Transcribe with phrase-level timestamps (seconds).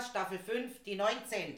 [0.00, 1.56] Podcast, Staffel 5, die 19.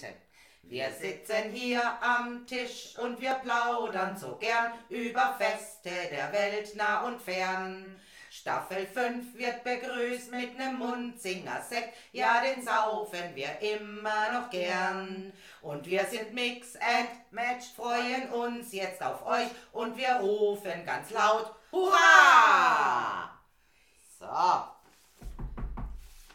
[0.65, 7.03] Wir sitzen hier am Tisch und wir plaudern so gern über Feste der Welt nah
[7.03, 8.01] und fern.
[8.31, 15.33] Staffel 5 wird begrüßt mit nem Mundzinger-Sekt, ja, den saufen wir immer noch gern.
[15.61, 21.11] Und wir sind Mix and Match, freuen uns jetzt auf euch und wir rufen ganz
[21.11, 23.39] laut Hurra!
[24.19, 24.27] So.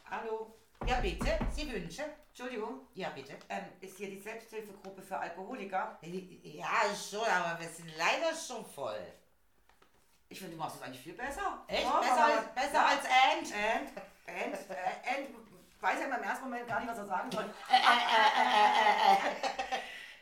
[0.09, 0.46] Hallo,
[0.87, 2.05] Ja, bitte, Sie wünschen?
[2.29, 3.33] Entschuldigung, Ja, bitte.
[3.49, 5.97] ähm, ist hier die Selbsthilfegruppe für Alkoholiker?
[6.01, 9.05] Ja, schon, aber wir sind leider schon voll.
[10.29, 11.65] Ich finde, du machst es eigentlich viel besser.
[11.67, 11.83] Echt?
[11.83, 12.85] Ja, besser als, besser ja.
[12.85, 13.53] als Ant?
[13.53, 13.91] And,
[14.27, 15.27] and, äh, and,
[15.81, 17.53] weiß ja im ersten Moment gar nicht, was er sagen soll.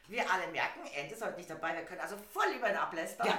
[0.08, 1.76] Wir alle merken, Ant ist heute nicht dabei.
[1.76, 3.28] Wir können also voll über ihn ablästern.
[3.28, 3.38] Ja,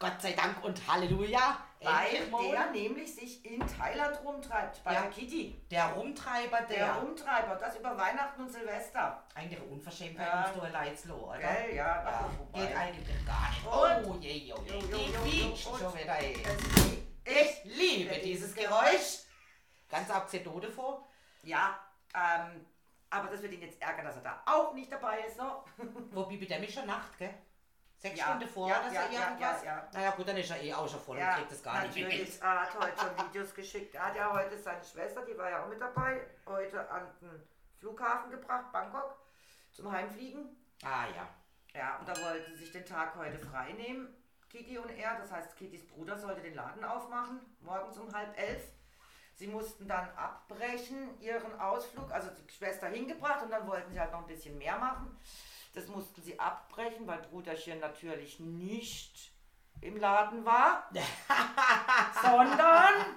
[0.00, 1.58] Gott sei Dank und Halleluja.
[1.82, 5.02] Weil der nämlich sich in Thailand rumtreibt, bei Ja.
[5.02, 5.62] der Kitty.
[5.70, 6.76] der Rumtreiber, der.
[6.76, 9.22] Der Rumtreiber, das über Weihnachten und Silvester.
[9.34, 10.40] Eigentlich eine Unverschämtheit Ja.
[10.42, 11.38] musst du allein oder?
[11.38, 12.30] Gell, ja, Ja,
[12.66, 13.66] geht eigentlich gar nicht.
[13.66, 14.54] Und- Oh je, je,
[15.24, 15.56] je.
[15.56, 16.18] schon wieder.
[16.18, 16.36] ey.
[17.24, 19.20] Ich liebe dieses Geräusch.
[19.88, 21.06] Ganz abgesehen davor.
[21.42, 21.78] Ja,
[22.14, 22.66] ähm,
[23.10, 25.36] aber das wird ihn jetzt ärgern, dass er da auch nicht dabei ist.
[25.38, 25.64] So.
[26.10, 27.34] Wobei bei dem ist schon Nacht, gell?
[28.00, 29.62] Sechs Ja, Stunden vor ja, oder so ja, ja, irgendwas.
[29.62, 29.88] ja, ja.
[29.92, 32.04] Naja gut, dann ist er eh auch schon voll und kriegt das gar nicht mehr
[32.06, 32.12] mit.
[32.14, 32.42] natürlich.
[32.42, 33.94] Er hat heute schon Videos geschickt.
[33.94, 37.42] Er hat ja heute seine Schwester, die war ja auch mit dabei, heute an den
[37.78, 39.18] Flughafen gebracht, Bangkok,
[39.72, 40.56] zum Heimfliegen.
[40.82, 41.28] Ah ja.
[41.78, 44.08] Ja, und da wollte sie sich den Tag heute frei nehmen,
[44.48, 45.18] Kitty und er.
[45.20, 48.62] Das heißt, Kittys Bruder sollte den Laden aufmachen, morgens um halb elf.
[49.36, 54.10] Sie mussten dann abbrechen, ihren Ausflug, also die Schwester hingebracht und dann wollten sie halt
[54.12, 55.16] noch ein bisschen mehr machen.
[55.72, 59.30] Das mussten sie abbrechen, weil Bruderchen natürlich nicht
[59.80, 60.90] im Laden war,
[62.22, 63.16] sondern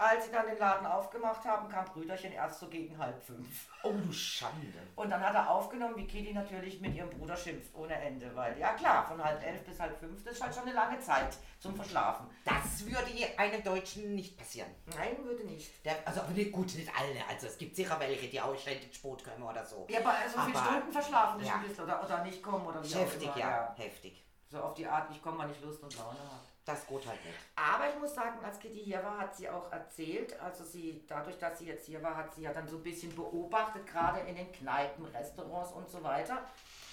[0.00, 3.68] als sie dann den Laden aufgemacht haben, kam Brüderchen erst so gegen halb fünf.
[3.82, 4.72] Oh du Schande.
[4.96, 8.58] Und dann hat er aufgenommen, wie Kitty natürlich mit ihrem Bruder schimpft ohne Ende, weil
[8.58, 11.36] ja klar, von halb elf bis halb fünf, das ist halt schon eine lange Zeit
[11.58, 12.26] zum Verschlafen.
[12.44, 14.70] Das würde einem Deutschen nicht passieren.
[14.96, 15.84] Nein, würde nicht.
[15.84, 17.22] Der, also aber nicht, gut, nicht alle.
[17.28, 19.86] Also es gibt sicher welche, die auch ständig Sport können oder so.
[19.90, 21.56] Ja, aber so viele Aber- Stunden verschlafen ja.
[21.58, 23.74] bisschen oder, oder nicht kommen oder wie Heftig, immer, ja.
[23.76, 24.24] Heftig.
[24.48, 26.40] So auf die Art, ich komme, weil ich Lust und Laune habe.
[26.70, 27.38] Das geht halt nicht.
[27.56, 31.36] Aber ich muss sagen, als Kitty hier war, hat sie auch erzählt, also sie, dadurch,
[31.38, 34.36] dass sie jetzt hier war, hat sie ja dann so ein bisschen beobachtet, gerade in
[34.36, 36.44] den Kneipen, Restaurants und so weiter,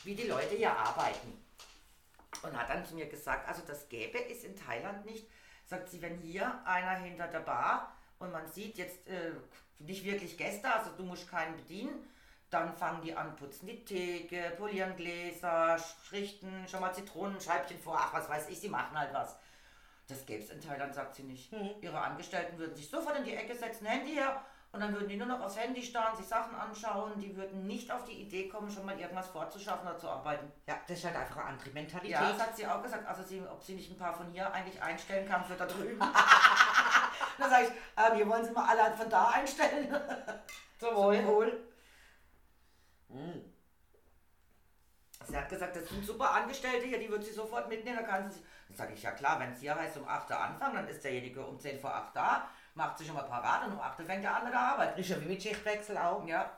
[0.04, 1.44] wie die Leute hier arbeiten.
[2.42, 5.28] Und hat dann zu mir gesagt, also das gäbe es in Thailand nicht.
[5.66, 9.32] Sagt sie, wenn hier einer hinter der Bar und man sieht jetzt äh,
[9.80, 12.08] nicht wirklich Gäste, also du musst keinen bedienen,
[12.50, 15.78] dann fangen die an, putzen die Theke, polieren Gläser,
[16.12, 19.36] richten schon mal Zitronenscheibchen vor, ach was weiß ich, sie machen halt was.
[20.08, 21.52] Das gäbe es in Thailand, sagt sie nicht.
[21.82, 24.42] Ihre Angestellten würden sich sofort in die Ecke setzen, Handy her
[24.72, 27.18] und dann würden die nur noch aufs Handy starren, sich Sachen anschauen.
[27.20, 30.52] Die würden nicht auf die Idee kommen, schon mal irgendwas vorzuschaffen oder zu arbeiten.
[30.68, 32.12] Ja, das ist halt einfach eine andere Mentalität.
[32.12, 33.08] Ja, das hat sie auch gesagt.
[33.08, 36.00] Also, sie, ob sie nicht ein paar von hier eigentlich einstellen kann für da drüben.
[37.38, 39.90] dann sage ich, ähm, hier wollen sie mal alle von da einstellen.
[40.80, 41.26] Zum Wohl.
[41.26, 41.64] Wohl.
[43.10, 43.54] Hm.
[45.28, 47.98] Sie hat gesagt, das sind super Angestellte hier, die wird sie sofort mitnehmen.
[47.98, 48.48] Dann kann sie sich.
[48.70, 51.04] Dann sage ich, ja klar, wenn es hier heißt um 8 Uhr anfangen, dann ist
[51.04, 54.06] derjenige um 10 vor 8 da, macht sich schon mal parat und um 8 Uhr
[54.06, 54.98] fängt er an mit der Arbeit.
[54.98, 56.26] Ist ja wie mit Schichtwechsel auch.
[56.26, 56.52] Ja.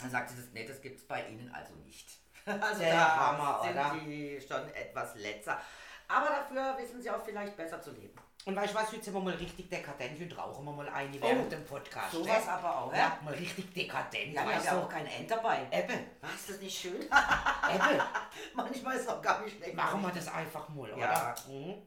[0.00, 2.08] Dann sagt sie das, nee, das gibt es bei Ihnen also nicht.
[2.44, 3.96] Also Der da Hammer, sind oder?
[4.04, 5.60] die schon etwas letzter.
[6.08, 8.18] Aber dafür wissen sie auch vielleicht besser zu leben.
[8.44, 11.20] Und weißt du was, heute sind wir mal richtig dekadent und rauchen wir mal eine
[11.22, 12.10] während dem Podcast.
[12.12, 12.52] sowas ne?
[12.52, 13.18] aber auch, Ja, ja?
[13.22, 14.34] mal richtig dekadent.
[14.34, 15.66] Ja, haben weißt ja auch kein End dabei.
[15.70, 17.02] Eben, Was, ist das nicht schön?
[17.02, 17.08] eben.
[18.54, 19.74] Manchmal ist es auch gar nicht schlecht.
[19.76, 20.96] Machen wir das einfach mal, Ja.
[20.96, 21.34] oder?
[21.48, 21.82] Mhm.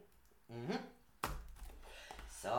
[0.47, 0.79] Mhm.
[2.41, 2.49] So,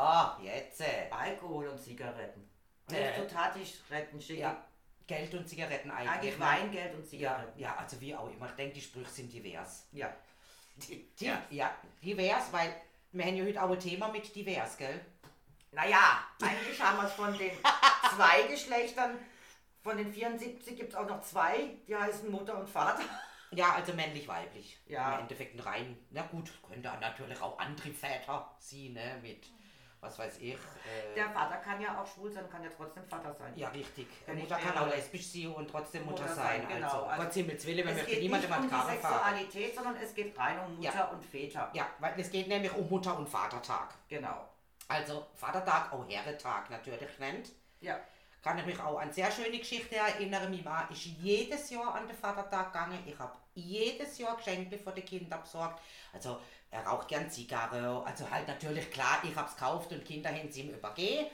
[0.45, 0.81] jetzt.
[0.83, 2.51] äh, Alkohol und Zigaretten.
[2.93, 3.13] Äh.
[3.19, 4.41] Totatisch-Retten schicken.
[4.43, 4.65] Ja,
[5.07, 6.11] Geld und Zigaretten eigentlich.
[6.11, 6.45] Eigentlich ne?
[6.45, 7.59] Wein, Geld und Ja, Zigaretten.
[7.61, 8.47] ja, also wie auch immer.
[8.47, 9.87] Ich denke, die Sprüche sind divers.
[9.93, 10.13] Ja.
[10.77, 11.75] Die, Die, ja.
[12.03, 12.75] divers, weil
[13.13, 15.01] wir haben ja heute auch ein Thema mit divers, gell?
[15.73, 17.53] Naja, eigentlich haben wir es von den
[18.15, 19.19] zwei Geschlechtern,
[19.83, 23.05] von den 74 gibt es auch noch zwei, die heißen Mutter und Vater.
[23.53, 24.79] Ja, also männlich-weiblich.
[24.87, 25.15] Ja.
[25.15, 29.47] Im Endeffekt ein rein, na gut, könnte natürlich auch andere Väter sie, ne, mit,
[30.01, 30.55] was weiß ich.
[30.55, 33.53] Äh, Der Vater kann ja auch schwul sein, kann ja trotzdem Vater sein.
[33.57, 34.07] ja, richtig.
[34.25, 36.61] Kann Mutter kann auch lesbisch sein und trotzdem Mutter, Mutter sein.
[36.63, 36.87] sein, genau.
[36.87, 39.37] Also, Also, Gott Himmels Willen, möchten geht niemandem nicht an um die Karren fahren.
[39.37, 41.05] Sexualität, sondern es geht rein um Mutter Ja.
[41.07, 41.71] und Väter.
[41.73, 43.95] Ja, weil es geht nämlich um Mutter- und Vatertag.
[44.09, 44.49] Genau.
[44.89, 47.51] Also Vatertag, auch Herretag natürlich nennt.
[47.81, 47.99] Ja.
[48.43, 50.49] Kann ich mich auch an sehr schöne Geschichte erinnern.
[50.53, 53.03] Mein Mann ist jedes Jahr an den Vatertag gegangen.
[53.05, 55.83] Ich habe jedes Jahr Geschenke für die Kinder besorgt.
[56.13, 56.39] Also
[56.71, 58.05] er raucht gern Zigarre.
[58.05, 61.27] Also halt natürlich klar, ich habe es gekauft und Kinder haben sie ihm übergeben.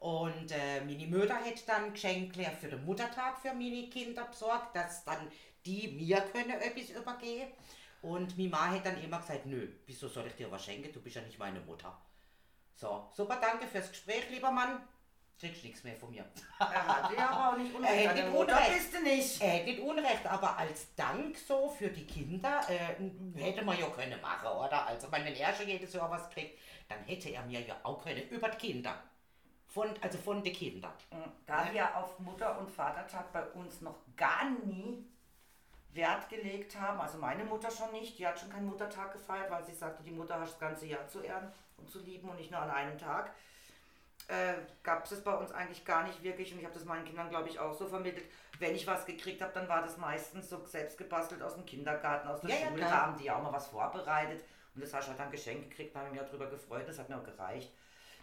[0.00, 5.04] Und äh, meine Mutter hat dann Geschenke für den Muttertag für meine Kinder besorgt, dass
[5.04, 5.30] dann
[5.66, 7.52] die mir können etwas übergeben.
[8.02, 10.90] Und meine Mama hat dann immer gesagt, nö, wieso soll ich dir was schenken?
[10.92, 12.00] Du bist ja nicht meine Mutter.
[12.74, 14.80] So, super, danke fürs Gespräch, lieber Mann.
[15.40, 16.22] Kriegst nichts mehr von mir.
[16.58, 18.08] Er hat ja aber auch nicht Er Unrecht.
[18.10, 18.72] hätte nicht Mutter Unrecht.
[18.74, 19.40] bist du nicht.
[19.40, 24.20] Er hätte Unrecht, aber als Dank so für die Kinder äh, hätte man ja können
[24.20, 24.86] machen, oder?
[24.86, 26.58] Also, ich meine, wenn er schon jedes Jahr was kriegt,
[26.88, 28.94] dann hätte er mir ja auch können über die Kinder.
[29.66, 30.92] Von, also von den Kindern.
[31.46, 35.06] Da wir auf Mutter- und Vatertag bei uns noch gar nie
[35.92, 39.64] Wert gelegt haben, also meine Mutter schon nicht, die hat schon keinen Muttertag gefeiert, weil
[39.64, 42.50] sie sagte, die Mutter hat das ganze Jahr zu ehren und zu lieben und nicht
[42.50, 43.32] nur an einem Tag.
[44.30, 44.54] Äh,
[44.84, 47.28] gab es das bei uns eigentlich gar nicht wirklich und ich habe das meinen Kindern,
[47.30, 48.24] glaube ich, auch so vermittelt.
[48.60, 52.28] Wenn ich was gekriegt habe, dann war das meistens so selbst gebastelt aus dem Kindergarten,
[52.28, 52.78] aus der Ja, ja, Schule.
[52.78, 52.90] klar.
[52.90, 54.44] da haben die ja auch mal was vorbereitet
[54.74, 56.86] und das hast du halt dann Geschenk gekriegt, da habe ich mich auch drüber gefreut,
[56.86, 57.72] das hat mir auch gereicht.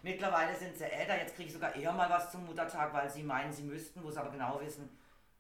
[0.04, 3.24] Mittlerweile sind sie älter, jetzt kriege ich sogar eher mal was zum Muttertag, weil sie
[3.24, 4.90] meinen, sie müssten, wo sie aber genau wissen,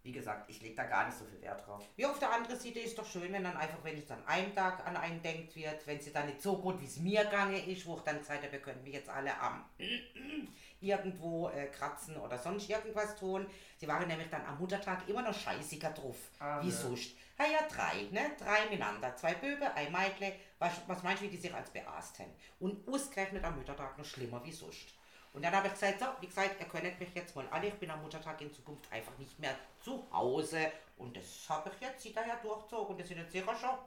[0.07, 1.83] wie gesagt, ich lege da gar nicht so viel Wert drauf.
[1.98, 4.56] Ja, auf der anderen Seite ist doch schön, wenn dann einfach, wenn es dann einen
[4.56, 7.62] Tag an einen denkt wird, wenn sie dann nicht so gut, wie es mir gegangen
[7.68, 9.65] ist, wo ich dann gesagt habe, wir können mich jetzt alle am
[10.80, 13.45] irgendwo äh, kratzen oder sonst irgendwas tun.
[13.77, 16.75] Sie waren nämlich dann am Muttertag immer noch scheißiger drauf, Ah, wie ja.
[16.75, 17.12] sonst.
[17.38, 18.31] Ah ja, drei, ne?
[18.39, 19.13] Drei miteinander.
[19.18, 20.33] Zwei Böbe, ein Mädle.
[20.57, 22.31] Was, was meinst du, wie die sich als beaßt haben?
[22.59, 24.94] Und ausgerechnet am Muttertag noch schlimmer wie sonst.
[25.33, 27.74] Und dann habe ich gesagt, so, wie gesagt, ihr könnt mich jetzt mal alle, ich
[27.75, 30.71] bin am Muttertag in Zukunft einfach nicht mehr zu Hause.
[30.97, 32.88] Und das habe ich jetzt ja durchgezogen.
[32.88, 33.77] Und das sind jetzt sicher schon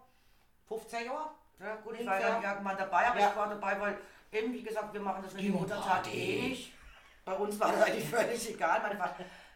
[0.69, 1.31] 15 Jahre.
[1.58, 2.40] Ja gut, ich war ja.
[2.52, 3.31] irgendwann dabei, aber Ja.
[3.31, 3.98] ich war dabei, weil
[4.32, 6.72] eben, wie gesagt, wir machen das mit dem Muttertag eh nicht.
[7.25, 8.81] Bei uns war das eigentlich völlig egal.
[8.82, 8.98] Mein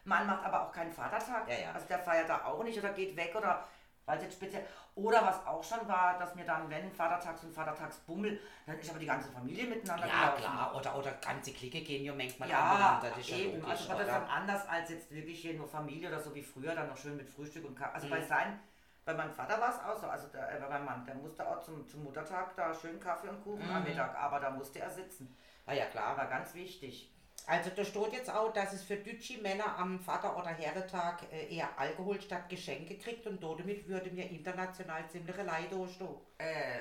[0.05, 1.49] Mann macht aber auch keinen Vatertag.
[1.49, 1.73] Ja, ja.
[1.73, 3.67] Also der feiert da auch nicht oder geht weg oder
[4.07, 4.65] weil es jetzt speziell.
[4.95, 8.99] Oder was auch schon war, dass mir dann, wenn Vatertags und Vatertagsbummel, dann ist aber
[8.99, 10.43] die ganze Familie miteinander Ja, gelaufen.
[10.43, 10.77] klar.
[10.77, 13.11] Oder, oder ganze Clique gehen ja manchmal Ja, aneinander.
[13.11, 13.61] Das ist ja eben.
[13.61, 14.19] logisch, Also war das oder?
[14.21, 17.17] dann anders als jetzt wirklich hier nur Familie oder so wie früher, dann noch schön
[17.17, 17.95] mit Frühstück und Kaffee.
[17.95, 18.11] Also Mhm.
[18.11, 18.61] bei sein,
[19.05, 21.47] bei meinem Vater war es auch so, also der, äh, bei meinem Mann, der musste
[21.49, 23.89] auch zum, zum Muttertag da schön Kaffee und Kuchen am Mhm.
[23.89, 25.37] Mittag, aber da musste er sitzen.
[25.67, 26.17] Ah ja, klar.
[26.17, 27.11] War ganz wichtig.
[27.47, 31.55] Also da steht jetzt auch, dass es für deutsche Männer am Vater- oder Herretag äh,
[31.55, 36.17] eher Alkohol statt Geschenke kriegt und damit würde mir international ziemliche Leid stehen.
[36.39, 36.81] Äh,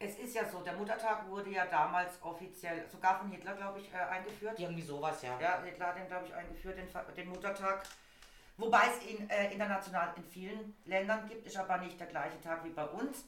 [0.00, 3.92] es ist ja so, der Muttertag wurde ja damals offiziell, sogar von Hitler, glaube ich,
[3.92, 4.58] äh, eingeführt.
[4.58, 5.38] Irgendwie sowas, ja.
[5.40, 7.84] Ja, Hitler hat den, glaube ich, eingeführt, den, den Muttertag.
[8.56, 12.64] Wobei es ihn äh, international in vielen Ländern gibt, ist aber nicht der gleiche Tag
[12.64, 13.24] wie bei uns.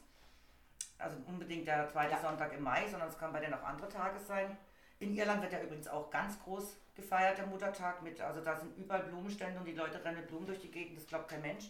[0.97, 2.21] Also unbedingt der zweite Ja.
[2.21, 4.57] Sonntag im Mai, sondern es kann bei denen auch andere Tage sein.
[4.99, 8.01] In Irland wird ja übrigens auch ganz groß gefeiert, der Muttertag.
[8.01, 10.97] Mit, also da sind überall Blumenstände und die Leute rennen mit Blumen durch die Gegend,
[10.97, 11.69] das glaubt kein Mensch.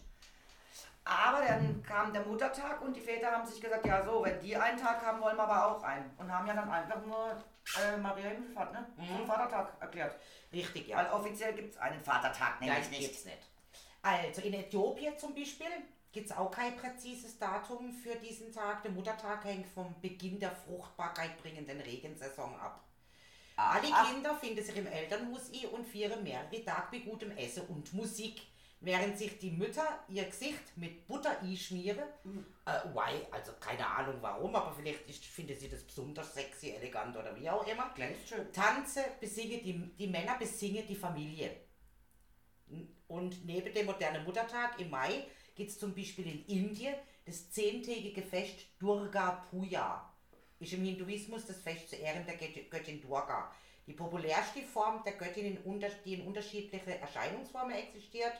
[1.03, 4.57] Aber dann kam der Muttertag und die Väter haben sich gesagt, ja so, wenn die
[4.57, 6.11] einen Tag haben, wollen wir aber auch einen.
[6.17, 7.41] Und haben ja dann einfach nur
[7.81, 8.85] äh, Maria Himmelfahrt ne?
[8.95, 10.15] zum Vatertag erklärt.
[10.51, 10.97] Richtig, ja.
[10.97, 13.01] Weil offiziell gibt es einen Vatertag nämlich nicht.
[13.01, 13.37] gibt's nicht.
[14.01, 15.67] Also in Äthiopien zum Beispiel
[16.11, 18.83] gibt es auch kein präzises Datum für diesen Tag.
[18.83, 22.83] Der Muttertag hängt vom Beginn der Fruchtbarkeit bringenden Regensaison ab.
[23.57, 24.05] Alle Aha.
[24.05, 28.39] Kinder finden sich im Elternhaus ein und feiern mehrere Tage bei gutem Essen und Musik,
[28.81, 32.03] während sich die Mütter ihr Gesicht mit Butter einschmieren.
[32.65, 33.25] Äh, why?
[33.31, 37.49] Also keine Ahnung warum, aber vielleicht ist, finden sie das besonders sexy, elegant oder wie
[37.49, 37.89] auch immer.
[37.95, 38.53] Glänzt schön.
[38.53, 41.49] Tanze besingen die, die Männer besingen die Familie.
[43.07, 46.93] Und neben dem modernen Muttertag im Mai gibt es zum Beispiel in Indien
[47.25, 50.13] das zehntägige Fest Durga Puja.
[50.59, 53.51] Ist im Hinduismus das Fest zu Ehren der Göt- Göttin Durga.
[53.85, 55.57] Die populärste Form der Göttin,
[56.05, 58.33] die in unterschiedliche Erscheinungsformen existiert,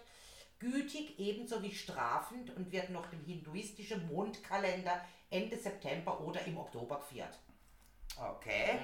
[0.60, 6.98] gütig ebenso wie strafend und wird nach dem hinduistischen Mondkalender Ende September oder im Oktober
[7.00, 7.38] gefeiert.
[8.18, 8.80] Okay.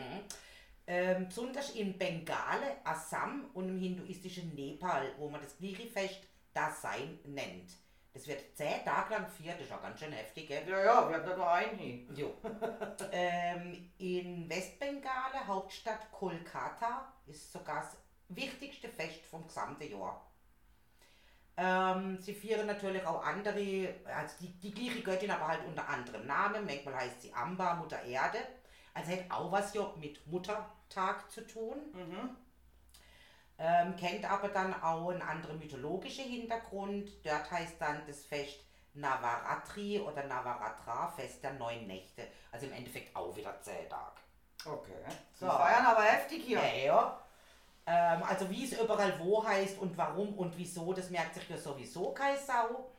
[0.85, 6.19] Ähm, besonders in Bengale, Assam und im hinduistischen Nepal, wo man das gleiche Fest
[6.53, 7.71] Dasein nennt.
[8.13, 10.69] Das wird zehn Tage lang gefeiert, das ist auch ganz schön heftig, gell?
[10.69, 12.05] Ja, ja, wir hatten da nur einen hier.
[12.15, 12.33] Jo.
[13.11, 17.97] ähm, in Westbengale, Hauptstadt Kolkata, ist sogar das
[18.29, 20.29] wichtigste Fest vom gesamten Jahr.
[21.57, 26.27] Ähm, sie feiern natürlich auch andere, also die, die gleiche Göttin, aber halt unter anderem
[26.27, 26.65] Namen.
[26.65, 28.39] Manchmal heißt sie Amba, Mutter Erde.
[28.93, 31.77] Also hat auch was ja mit Muttertag zu tun.
[31.93, 32.37] Mhm.
[33.59, 37.09] Ähm, kennt aber dann auch einen anderen mythologischen Hintergrund.
[37.25, 38.59] Dort heißt dann das Fest
[38.95, 42.27] Navaratri oder Navaratra, Fest der neun Nächte.
[42.51, 44.19] Also im Endeffekt auch wieder zehn Tage.
[44.65, 44.93] Okay.
[45.33, 45.45] So.
[45.45, 46.59] Wir feiern aber heftig hier.
[46.59, 47.19] Ja, ja.
[47.85, 51.57] Ähm, also wie es überall wo heißt und warum und wieso, das merkt sich ja
[51.57, 52.89] sowieso keine Sau.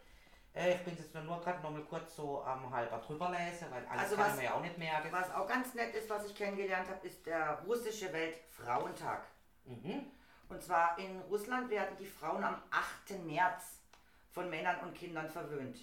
[0.54, 3.84] Äh, ich bin jetzt nur gerade noch mal kurz so am halber drüber lesen, weil
[3.86, 5.08] alles Also kann was- mir ja auch nicht merken.
[5.10, 9.26] Was auch ganz nett ist, was ich kennengelernt habe, ist der russische Weltfrauentag.
[9.64, 10.10] Mhm.
[10.48, 13.24] Und zwar in Russland werden die Frauen am 8.
[13.24, 13.80] März
[14.30, 15.78] von Männern und Kindern verwöhnt.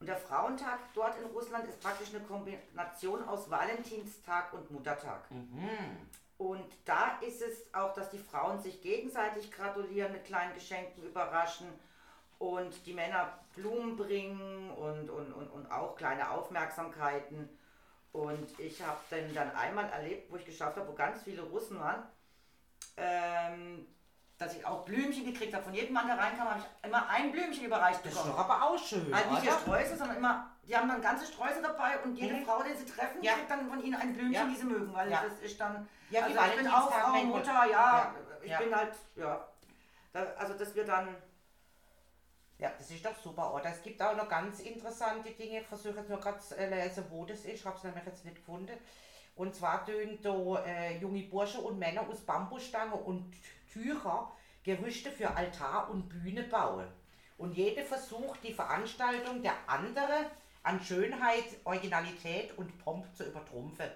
[0.00, 5.24] Und der Frauentag dort in Russland ist praktisch eine Kombination aus Valentinstag und Muttertag.
[6.36, 11.68] Und da ist es auch, dass die Frauen sich gegenseitig gratulieren, mit kleinen Geschenken überraschen
[12.38, 17.48] und die Männer Blumen bringen und, und, und, und auch kleine Aufmerksamkeiten.
[18.12, 21.78] Und ich habe dann, dann einmal erlebt, wo ich geschafft habe, wo ganz viele Russen
[21.78, 22.02] waren,
[22.96, 23.86] ähm,
[24.38, 25.64] dass ich auch Blümchen gekriegt habe.
[25.64, 28.36] Von jedem Mann, der reinkam, habe ich immer ein Blümchen überreicht Das ist bekommen.
[28.36, 29.14] doch aber auch schön.
[29.14, 29.58] Halt nicht oder?
[29.58, 32.44] Sträuße, sondern immer, die haben dann ganze Sträuße dabei und jede Mhm.
[32.44, 33.34] Frau, die sie treffen, Ja.
[33.34, 34.44] kriegt dann von ihnen ein Blümchen, Ja.
[34.44, 35.22] die sie mögen, weil Ja.
[35.22, 37.12] das ist dann, Ja, also ich bin auch Frau.
[37.24, 38.14] Mutter, ja, Ja.
[38.42, 38.58] ich Ja.
[38.58, 39.48] bin halt, ja,
[40.12, 41.16] da, also das wird dann,
[42.56, 43.66] Ja, das ist doch super, oder?
[43.66, 45.60] Es gibt auch noch ganz interessante Dinge.
[45.62, 47.46] Ich versuche jetzt nur gerade zu lesen, wo das ist.
[47.46, 48.78] Ich habe es nämlich jetzt nicht gefunden.
[49.36, 53.34] Und zwar tun da äh, junge Bursche und Männer aus Bambusstangen und
[53.72, 54.30] Tücher
[54.62, 56.86] Gerüste für Altar und Bühne bauen.
[57.36, 60.30] Und jeder versucht, die Veranstaltung der andere
[60.62, 63.90] an Schönheit, Originalität und Pomp zu übertrumpfen.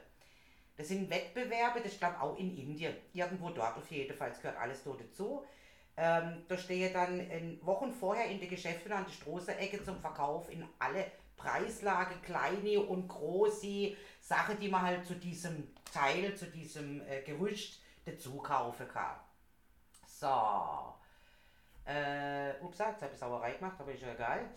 [0.76, 2.94] Das sind Wettbewerbe, das glaube auch in Indien.
[3.14, 5.44] Irgendwo dort auf jeden Fall, es gehört alles dort dazu.
[5.96, 10.50] Ähm, da stehe dann in Wochen vorher in den Geschäften an der Straßenecke zum Verkauf
[10.50, 13.96] in alle Preislage, kleine und große
[14.28, 19.16] Sachen, die man halt zu diesem Teil, zu diesem äh, Gerüst dazu kaufen kann.
[20.06, 20.94] So.
[21.86, 24.50] Äh, ups, jetzt habe ich Sauerei gemacht, aber ist ja egal.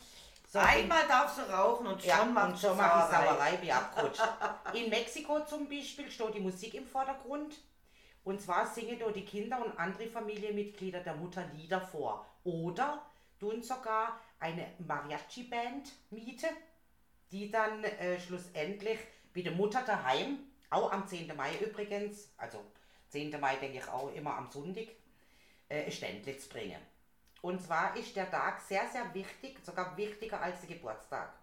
[0.46, 4.22] So, einmal darfst du rauchen und schon ja, macht schon mache ich Sauerei wie abgerutscht.
[4.74, 7.56] In Mexiko zum Beispiel steht die Musik im Vordergrund.
[8.26, 12.26] Und zwar singen dort die Kinder und andere Familienmitglieder der Mutter Lieder vor.
[12.44, 13.02] Oder
[13.40, 16.48] tun sogar eine Mariachi-Band miete,
[17.32, 19.00] die dann äh, schlussendlich
[19.34, 21.36] bei der Mutter daheim, auch am 10.
[21.36, 22.64] Mai übrigens, also
[23.10, 23.40] 10.
[23.40, 24.88] Mai denke ich auch immer am Sonntag,
[25.70, 26.82] äh, Ständlitz bringen.
[27.42, 31.34] Und zwar ist der Tag sehr, sehr wichtig, sogar wichtiger als der Geburtstag.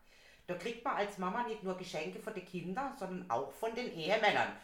[0.46, 3.92] Da kriegt man als Mama nicht nur Geschenke von den Kindern, sondern auch von den
[3.92, 4.56] Ehemännern.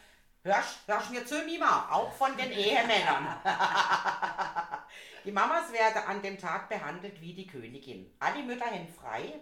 [0.43, 1.89] Hörst, hörst mir zu, Mima?
[1.91, 3.39] Auch von den Ehemännern.
[5.25, 8.11] die Mamas werden an dem Tag behandelt wie die Königin.
[8.19, 9.41] Alle Mütter haben frei,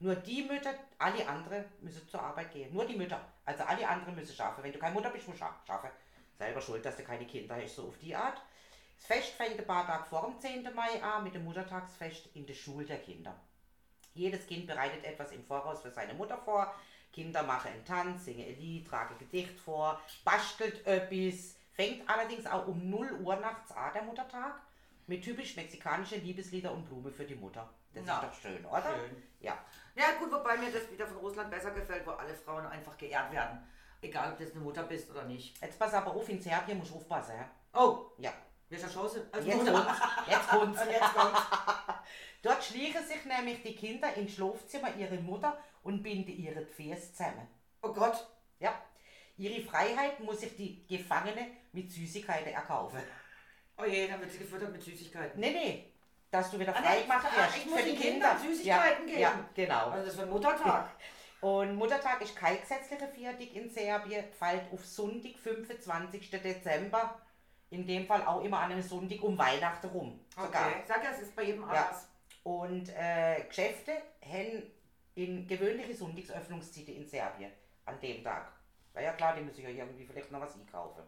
[0.00, 2.72] nur die Mütter, alle anderen müssen zur Arbeit gehen.
[2.72, 3.20] Nur die Mütter.
[3.44, 4.64] Also alle anderen müssen schaffen.
[4.64, 5.90] Wenn du keine Mutter bist, musst du scha- schaffen.
[6.38, 8.40] Selber schuld, dass du keine Kinder hast, so auf die Art.
[8.96, 10.74] Das Fest fängt ein paar Tage vor dem 10.
[10.74, 13.34] Mai an mit dem Muttertagsfest in der Schule der Kinder.
[14.14, 16.74] Jedes Kind bereitet etwas im Voraus für seine Mutter vor.
[17.12, 21.56] Kinder machen einen Tanz, singen ein Lied, tragen ein Gedicht vor, bastelt etwas.
[21.72, 24.60] Fängt allerdings auch um 0 Uhr nachts an, der Muttertag,
[25.06, 27.68] mit typisch mexikanischen Liebeslieder und Blume für die Mutter.
[27.94, 28.82] Das Na, ist doch schön, oder?
[28.82, 29.22] schön.
[29.40, 29.58] Ja.
[29.96, 33.32] Ja gut, wobei mir das wieder von Russland besser gefällt, wo alle Frauen einfach geehrt
[33.32, 33.58] werden.
[34.02, 35.60] Egal, ob du jetzt eine Mutter bist oder nicht.
[35.60, 37.34] Jetzt pass aber auf, in Serbien musst du aufpassen.
[37.36, 37.50] Ja?
[37.80, 38.32] Oh, ja.
[38.68, 39.28] welcher Chance?
[39.32, 39.72] Also Jetzt Mutter.
[39.72, 40.00] kommt's.
[40.28, 40.80] Jetzt kommt's.
[40.90, 41.40] Jetzt kommt's.
[42.42, 47.46] Dort schlichen sich nämlich die Kinder ins Schlafzimmer ihrer Mutter und binden ihre Gefäße zusammen.
[47.82, 48.26] Oh Gott.
[48.58, 48.80] Ja.
[49.36, 53.00] Ihre Freiheit muss sich die Gefangene mit Süßigkeiten erkaufen.
[53.76, 55.40] Oh je, dann wird sie gefüttert mit Süßigkeiten.
[55.40, 55.89] Nee, nee.
[56.30, 57.56] Dass du wieder Ah, frei nee, gemacht ah, wirst.
[57.56, 59.20] ich muss den Kindern Süßigkeiten ja, geben.
[59.20, 59.90] Ja, genau.
[59.90, 60.88] Also das wird Muttertag.
[61.40, 66.30] Und Muttertag ist kein gesetzlicher Feiertag in Serbien, fällt auf Sonntag, 25.
[66.30, 67.18] Dezember.
[67.70, 70.20] In dem Fall auch immer an einem Sonntag um Weihnachten rum.
[70.34, 70.66] Sogar.
[70.68, 70.82] Okay.
[70.86, 71.68] Sag ja, es ist bei jedem Ja.
[71.68, 72.08] anders.
[72.42, 73.92] Und äh, Geschäfte
[74.24, 74.70] haben
[75.14, 77.52] in gewöhnliche Sonntagsöffnungszeiten in Serbien
[77.86, 78.52] an dem Tag.
[78.94, 81.02] Na ja klar, die müssen ja irgendwie vielleicht noch was einkaufen.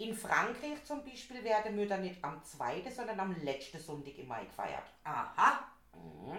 [0.00, 4.46] In Frankreich zum Beispiel werden Mütter nicht am 2., sondern am letzten Sonntag im Mai
[4.46, 4.84] gefeiert.
[5.04, 5.60] Aha.
[5.92, 6.38] Mhm.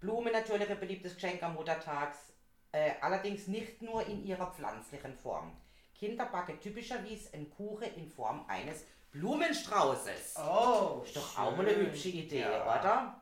[0.00, 2.32] Blumen natürlich ein beliebtes Geschenk am Muttertags,
[2.72, 5.54] äh, allerdings nicht nur in ihrer pflanzlichen Form.
[5.94, 10.36] Kinder backen typischerweise einen Kuchen in Form eines Blumenstraußes.
[10.38, 11.02] Oh.
[11.04, 11.86] Ist doch auch mal eine schön.
[11.88, 12.62] hübsche Idee, Ja.
[12.80, 13.20] oder?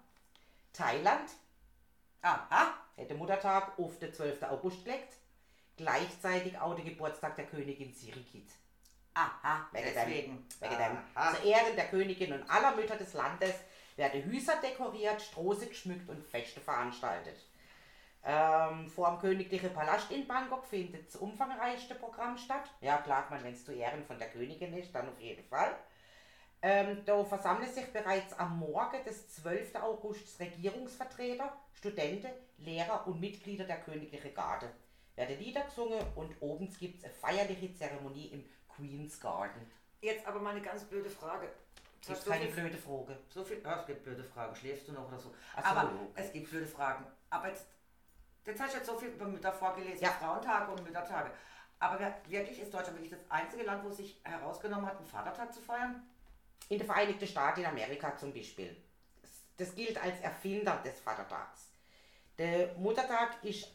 [0.72, 1.28] Thailand
[2.22, 2.72] Aha.
[2.94, 4.44] hätte Muttertag auf den 12.
[4.44, 5.14] August gelegt.
[5.76, 8.48] Gleichzeitig auch der Geburtstag der Königin Sirikit.
[9.16, 9.66] Aha.
[9.72, 10.46] Wegen Deswegen.
[10.60, 10.98] Wegen.
[11.40, 13.54] Zu Ehren der Königin und aller Mütter des Landes
[13.96, 17.36] werden Hüser dekoriert, Stroße geschmückt und Feste veranstaltet.
[18.22, 22.68] Ähm, vor dem königlichen Palast in Bangkok findet das umfangreichste Programm statt.
[22.82, 25.74] Ja, klar, wenn es zu Ehren von der Königin ist, dann auf jeden Fall.
[26.60, 29.76] Ähm, da versammeln sich bereits am Morgen des 12.
[29.76, 34.70] August Regierungsvertreter, Studenten, Lehrer und Mitglieder der königlichen Garde.
[35.14, 38.44] Werden Lieder gesungen und oben gibt es eine feierliche Zeremonie im
[38.76, 39.70] Queen's Garden.
[40.00, 41.48] Jetzt aber mal eine ganz blöde Frage.
[42.08, 43.18] Ist so keine viel- blöde Frage.
[43.30, 44.54] So viel, ja, es gibt blöde Fragen.
[44.54, 45.34] Schläfst du noch oder so?
[45.56, 46.10] Ach so, Aber okay.
[46.14, 47.04] es gibt blöde Fragen.
[47.30, 47.66] Aber jetzt,
[48.44, 50.10] jetzt hast du jetzt so viel über Mütter vorgelesen, Ja.
[50.10, 51.30] Frauentage und Müttertage.
[51.78, 55.60] Aber wirklich ist Deutschland wirklich das einzige Land, wo sich herausgenommen hat, einen Vatertag zu
[55.60, 56.02] feiern?
[56.68, 58.76] in den Vereinigten Staaten in Amerika zum Beispiel.
[59.56, 61.68] Das gilt als Erfinder des Vatertags.
[62.38, 63.68] Der Muttertag ist,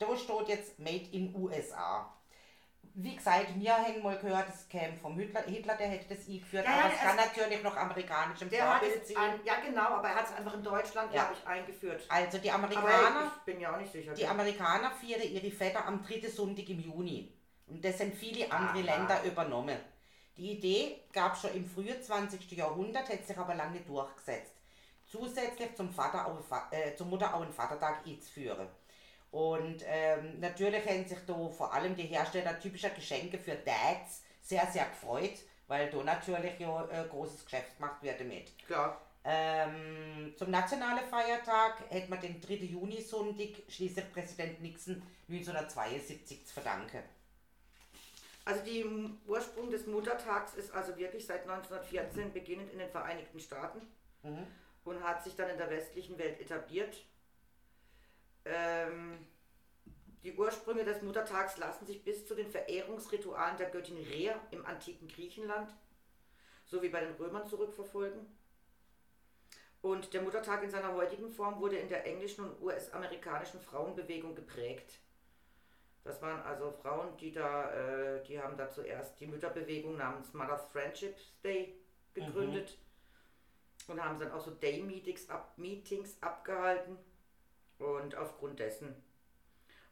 [0.00, 2.12] da steht jetzt Made in USA.
[3.00, 6.64] Wie gesagt, wir haben mal gehört, das käme vom Hitler, Hitler, der hätte das eingeführt,
[6.64, 9.16] Ja, aber ja, es kann es- natürlich noch amerikanischem Der hat Vorbild es, sein.
[9.18, 11.24] ein, ja genau, aber er hat es einfach in Deutschland, Ja.
[11.26, 12.04] glaube ich, eingeführt.
[12.08, 14.14] Also die Amerikaner, ich bin ja auch nicht sicher.
[14.14, 17.32] die Amerikaner feiern ihre Väter am dritten Sonntag im Juni.
[17.68, 18.96] Und das sind viele andere Aha.
[18.98, 19.78] Länder übernommen.
[20.36, 22.50] Die Idee gab schon im frühen 20.
[22.56, 24.54] Jahrhundert, hat sich aber lange nicht durchgesetzt.
[25.06, 26.38] Zusätzlich zum, Vater auch,
[26.72, 28.68] äh, zur Mutter auch einen Vatertag einzuführen.
[29.30, 34.66] Und ähm, natürlich haben sich da vor allem die Hersteller typischer Geschenke für Dads sehr,
[34.66, 38.52] sehr gefreut, weil da natürlich ja äh, großes Geschäft gemacht wird damit.
[38.66, 39.00] Klar.
[39.24, 42.54] Ähm, zum nationalen Feiertag hätte man den 3.
[42.54, 47.02] Juni-Sonntag schließlich Präsident Nixon 1972 zu verdanken.
[48.46, 48.84] Also der
[49.26, 53.80] Ursprung des Muttertags ist also wirklich seit 1914 beginnend in den Vereinigten Staaten
[54.22, 54.46] Mhm.
[54.84, 56.96] und hat sich dann in der westlichen Welt etabliert.
[58.48, 59.26] Ähm,
[60.24, 65.06] die Ursprünge des Muttertags lassen sich bis zu den Verehrungsritualen der Göttin Rhea im antiken
[65.06, 65.72] Griechenland
[66.64, 68.26] sowie bei den Römern zurückverfolgen.
[69.80, 74.98] Und der Muttertag in seiner heutigen Form wurde in der englischen und US-amerikanischen Frauenbewegung geprägt.
[76.02, 80.66] Das waren also Frauen, die da, äh, die haben da zuerst die Mütterbewegung namens Mother's
[80.72, 81.80] Friendship Day
[82.12, 82.76] gegründet
[83.86, 86.98] und haben dann auch so Day-Meetings ab, Meetings abgehalten
[87.78, 88.94] und aufgrund dessen.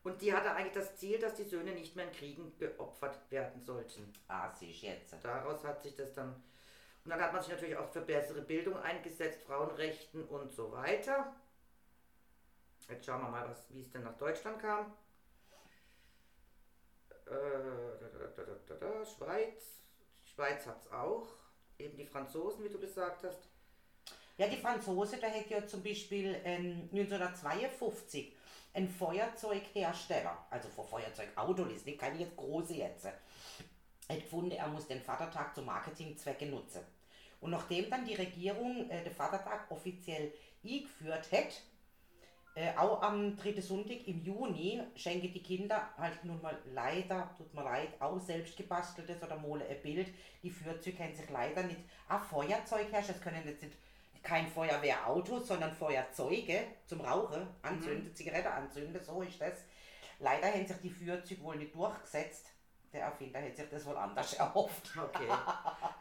[0.02, 3.60] Und die hatte eigentlich das Ziel, dass die Söhne nicht mehr in Kriegen geopfert werden
[3.60, 4.12] sollten.
[4.28, 5.14] Ah, du jetzt.
[5.22, 6.42] Daraus hat sich das dann.
[7.04, 11.34] Und dann hat man sich natürlich auch für bessere Bildung eingesetzt, Frauenrechten und so weiter.
[12.88, 14.92] Jetzt schauen wir mal, was, wie es denn nach Deutschland kam.
[17.26, 17.30] Äh,
[18.36, 19.80] da, da, da, Schweiz.
[20.24, 21.26] Schweiz hat es auch.
[21.78, 23.48] Eben die Franzosen, wie du gesagt hast.
[24.38, 28.34] Ja, die Franzose, da hätte ja zum Beispiel ähm, 1952
[28.74, 33.16] ein Feuerzeughersteller, also für Feuerzeugauto, ist keine jetzt große jetzt, hat
[34.08, 36.82] gefunden, er muss den Vatertag zu Marketingzwecke nutzen.
[37.40, 41.62] Und nachdem dann die Regierung äh, den Vatertag offiziell eingeführt hat,
[42.56, 47.54] äh, auch am dritten Sonntag im Juni schenken die Kinder halt nun mal leider, tut
[47.54, 50.08] mir leid, auch selbst gebasteltes oder mal ein Bild.
[50.42, 53.76] Die Feuerzeuge können sich leider nicht, ah, Feuerzeug herrschen, das können jetzt nicht
[54.26, 59.64] kein Feuerwehrauto, sondern Feuerzeuge zum Rauchen, anzünden, Zigarette anzünden, so ist das.
[60.18, 62.50] Leider haben sich die Feuerzeuge wohl nicht durchgesetzt.
[62.92, 64.90] Der Erfinder hätte sich das wohl anders erhofft.
[64.96, 65.28] Okay.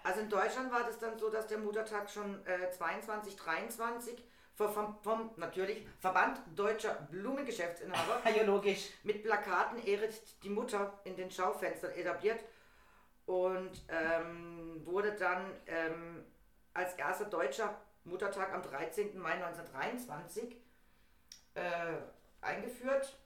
[0.04, 4.24] Also in Deutschland war das dann so, dass der Muttertag schon äh, 22, 23
[4.56, 11.92] vom, vom, natürlich Verband Deutscher Blumengeschäftsinhaber Ja, mit Plakaten ehret die Mutter in den Schaufenstern
[11.92, 12.40] etabliert
[13.26, 16.26] und ähm, wurde dann ähm,
[16.74, 19.18] als erster deutscher Muttertag am 13.
[19.20, 20.56] Mai 1923
[21.56, 21.62] äh,
[22.42, 23.18] eingeführt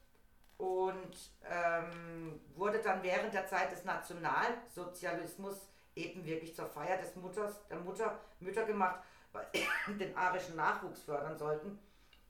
[0.57, 7.65] und ähm, wurde dann während der Zeit des Nationalsozialismus eben wirklich zur Feier des Mutters,
[7.67, 8.99] der Mutter, Mütter gemacht,
[9.31, 9.47] weil
[9.99, 11.79] den arischen Nachwuchs fördern sollten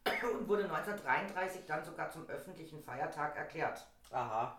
[0.33, 3.87] und wurde 1933 dann sogar zum öffentlichen Feiertag erklärt.
[4.11, 4.57] Aha.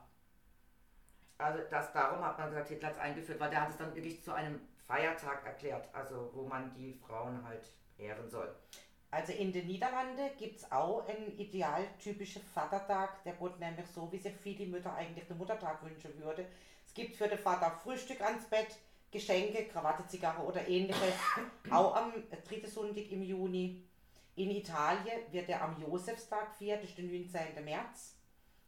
[1.38, 3.94] Also das darum hat man gesagt, Hitler hat es eingeführt, weil der hat es dann
[3.94, 8.54] wirklich zu einem Feiertag erklärt, also wo man die Frauen halt ehren soll.
[9.10, 14.18] Also in den Niederlanden gibt es auch einen idealtypischen Vatertag, der geht nämlich so, wie
[14.18, 16.46] sich viele Mütter eigentlich den Muttertag wünschen würde.
[16.86, 18.68] Es gibt für den Vater Frühstück ans Bett,
[19.10, 21.14] Geschenke, Krawatte, Zigarre oder ähnliches.
[21.70, 22.12] auch am
[22.46, 23.82] dritten Sonntag im Juni.
[24.36, 27.64] In Italien wird er am Josefstag gefeiert, das ist der 19.
[27.64, 28.14] März.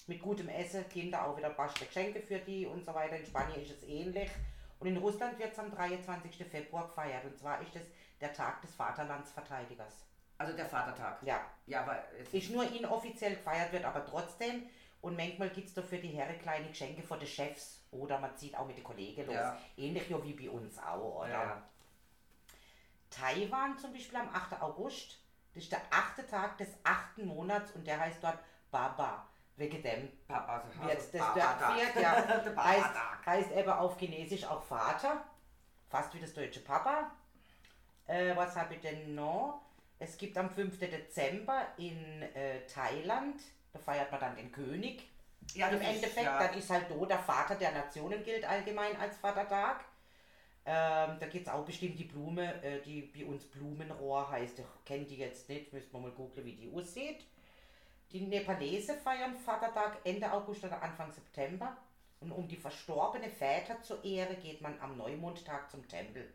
[0.08, 3.16] Mit gutem Essen, Kinder auch wieder basteln Geschenke für die und so weiter.
[3.16, 4.28] In Spanien ist es ähnlich.
[4.80, 6.44] Und in Russland wird es am 23.
[6.48, 7.24] Februar gefeiert.
[7.24, 7.82] Und zwar ist es
[8.22, 10.06] der Tag des Vaterlandsverteidigers.
[10.38, 11.18] Also der Vatertag.
[11.22, 14.68] Ja, Ja, aber es ist nur inoffiziell gefeiert wird, aber trotzdem.
[15.00, 18.56] Und manchmal gibt es dafür die Herren kleine Geschenke von den Chefs oder man zieht
[18.56, 19.34] auch mit den Kollegen los.
[19.34, 19.58] Ja.
[19.76, 21.28] Ähnlich ja wie bei uns auch, oder?
[21.28, 21.62] Ja.
[23.10, 24.62] Taiwan zum Beispiel am 8.
[24.62, 25.18] August.
[25.54, 28.38] Das ist der achte Tag des achten Monats und der heißt dort
[28.70, 29.26] Baba.
[29.56, 32.56] Wegen dem Papa, also, wird das gefeiert, ja.
[32.56, 35.22] Heißt, heißt eben auf Chinesisch auch Vater.
[35.90, 37.10] Fast wie das deutsche Papa.
[38.12, 39.62] Äh, was habe ich denn noch?
[39.98, 40.78] Es gibt am 5.
[40.78, 43.40] Dezember in äh, Thailand,
[43.72, 45.08] da feiert man dann den König.
[45.54, 46.38] Ja, Im das ist- Endeffekt, ja.
[46.46, 49.84] dann ist halt so, der Vater der Nationen gilt allgemein als Vatertag.
[50.64, 54.58] Ähm, da gibt es auch bestimmt die Blume, äh, die bei uns Blumenrohr heißt.
[54.58, 57.24] Ich kenne die jetzt nicht, müssen wir mal gucken, wie die aussieht.
[58.12, 61.76] Die Nepalese feiern Vatertag Ende August oder Anfang September.
[62.20, 66.32] Und um die verstorbene Väter zu ehren, geht man am Neumondtag zum Tempel.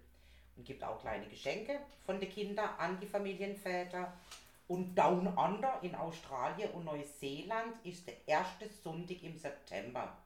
[0.57, 4.13] Und gibt auch kleine Geschenke von den Kindern an die Familienväter.
[4.67, 10.17] Und Down Under in Australien und Neuseeland ist der erste Sonntag im September.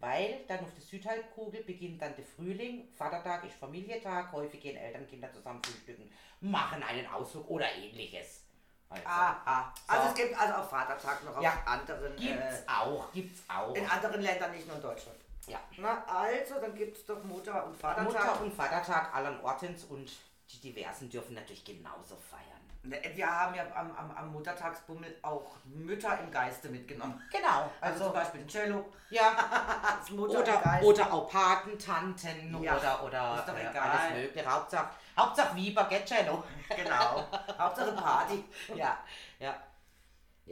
[0.00, 5.06] Weil dann auf der Südhalbkugel beginnt dann der Frühling, Vatertag ist Familientag, häufig gehen Eltern
[5.08, 8.44] Kinder zusammen frühstücken, machen einen Ausflug oder ähnliches.
[8.88, 9.74] Also, Aha.
[9.86, 10.08] Also so.
[10.08, 11.50] es gibt also auch Vatertag noch ja.
[11.50, 12.16] auf anderen.
[12.16, 13.74] Gibt's äh, auch, gibt's auch.
[13.74, 15.18] In anderen Ländern, nicht nur in Deutschland.
[15.48, 15.58] Ja.
[15.76, 18.04] Na also, dann gibt es doch Mutter- und Vatertag.
[18.04, 20.10] Mutter- und Vatertag allen Ortens und
[20.50, 22.58] die diversen dürfen natürlich genauso feiern.
[22.84, 27.20] Ne, wir haben ja am, am, am Muttertagsbummel auch Mütter im Geiste mitgenommen.
[27.30, 27.70] Genau.
[27.80, 28.84] Also, also zum Beispiel Cello.
[29.10, 29.98] Ja.
[30.16, 32.76] oder, oder auch Patentanten ja.
[32.76, 33.90] oder, oder ist doch äh, egal.
[33.90, 34.46] alles mögliche.
[34.46, 36.44] Hauptsache, Hauptsache Wieber, geht Cello.
[36.74, 37.24] Genau.
[37.58, 38.44] Hauptsache Party.
[38.74, 38.98] Ja,
[39.40, 39.56] ja.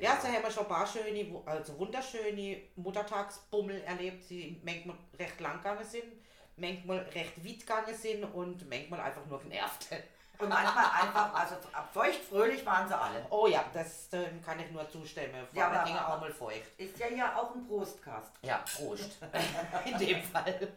[0.00, 5.40] Ja, so haben wir schon ein paar schöne, also wunderschöne Muttertagsbummel erlebt, die manchmal recht
[5.40, 6.04] lang gegangen sind,
[6.56, 9.88] manchmal recht weit gegangen sind und manchmal einfach nur genervt.
[10.38, 11.56] Und manchmal einfach, also
[11.94, 13.26] feucht fröhlich waren sie alle.
[13.30, 15.46] Oh ja, das äh, kann ich nur zustimmen.
[15.46, 16.78] Vor ja, allem auch mal feucht.
[16.78, 18.32] Ist ja ja auch ein Prostkast.
[18.42, 19.16] Ja, Prost.
[19.87, 20.68] In dem Fall.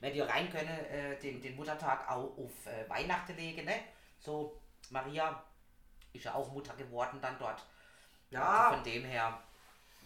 [0.00, 3.80] Wenn wir rein können, äh, den, den Muttertag auch auf äh, Weihnachten legen, ne?
[4.18, 4.60] So,
[4.90, 5.40] Maria
[6.12, 7.64] ist ja auch Mutter geworden dann dort.
[8.30, 8.42] Ja.
[8.66, 9.38] Also von dem her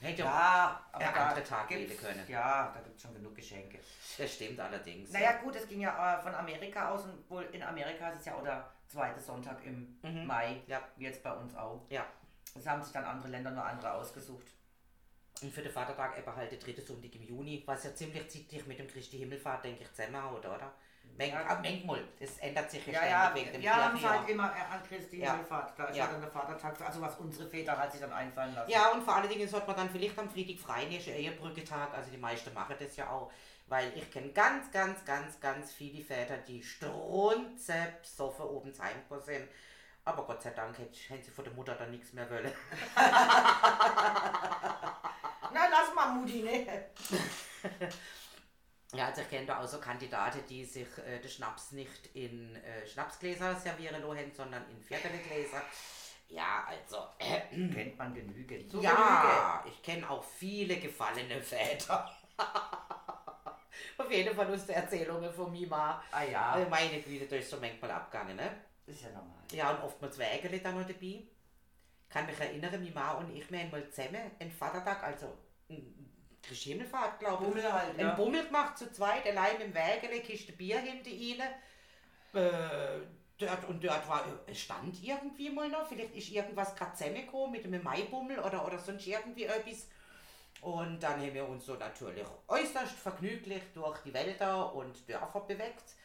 [0.01, 2.25] hätte ja, aber der andere Tag wählen können.
[2.29, 3.79] Ja, da gibt es schon genug Geschenke.
[4.19, 5.11] Das stimmt allerdings.
[5.13, 8.27] Naja gut, es ging ja äh, von Amerika aus und wohl in Amerika ist es
[8.27, 10.27] ja auch der zweite Sonntag im Mhm.
[10.27, 10.81] Mai, Ja.
[10.97, 11.81] wie jetzt bei uns auch.
[11.89, 12.05] Ja.
[12.55, 14.47] Das haben sich dann andere Länder nur andere ausgesucht.
[15.41, 18.67] Und für den Vatertag eben halt der dritte Sonntag im Juni, was ja ziemlich zeitlich
[18.67, 20.73] mit dem Christi Himmelfahrt, denke ich, zusammenhaut, oder?
[21.19, 21.59] Manch, Ja.
[21.63, 24.19] manchmal, es ändert sich ja Ja, ja, wegen dem wir haben Kirchenjahr.
[24.21, 25.33] halt immer äh, an Christi Ja.
[25.33, 25.79] Himmelfahrt.
[25.79, 26.05] Da ist Ja.
[26.07, 26.11] ja.
[26.13, 28.71] dann der Vatertag, also was unsere Väter halt sich dann einfallen lassen.
[28.71, 31.93] Ja, und vor allen Dingen sollte man dann vielleicht am Freitag frei nehmen, ja Ehebrücketag,
[31.95, 33.31] also die meisten machen das ja auch.
[33.69, 39.49] Weil ich kenne ganz, ganz, ganz, ganz viele Väter, die strunze besoffen oben heimgekommen sind.
[40.05, 42.51] Aber Gott sei Dank hätt- hätten sie von der Mutter dann nichts mehr wollen.
[45.55, 46.87] Na, lass mal Mutti, ne?
[48.95, 52.55] Ja, also ich kenne da auch so Kandidaten, die sich äh, den Schnaps nicht in
[52.57, 55.63] äh, Schnapsgläser servieren lassen, sondern in Viertelgläser.
[56.29, 57.41] Ja, also, äh,
[57.73, 58.71] Kennt man genügend.
[58.71, 62.11] So ja, ich kenne auch viele gefallene Väter.
[63.99, 66.03] Auf jeden Fall aus den Erzählungen von Mima.
[66.11, 68.51] Ah ja, Äh, meine Güte, da ist so manchmal abgegangen, ne?
[68.87, 69.43] ist ja normal.
[69.53, 71.23] Ja, und oftmals Wägele dann noch dabei.
[72.09, 75.33] Kann mich erinnern, Mima und ich, wir haben mal zusammen einen Vatertag, also
[76.51, 77.51] ein Himmelfahrt, glaube ich.
[77.51, 78.15] Bummel halt, Ein ja.
[78.15, 81.49] Bummel gemacht zu zweit, allein im Wägele, Kiste Bier hinter ihnen.
[82.35, 83.01] Äh,
[83.39, 87.65] dort, und dort war, es stand irgendwie mal noch, vielleicht ist irgendwas gerade zusammengekommen mit
[87.65, 89.87] einem Maibummel oder, oder sonst irgendwie etwas.
[90.61, 95.97] Und dann haben wir uns so natürlich äußerst vergnüglich durch die Wälder und Dörfer bewegt.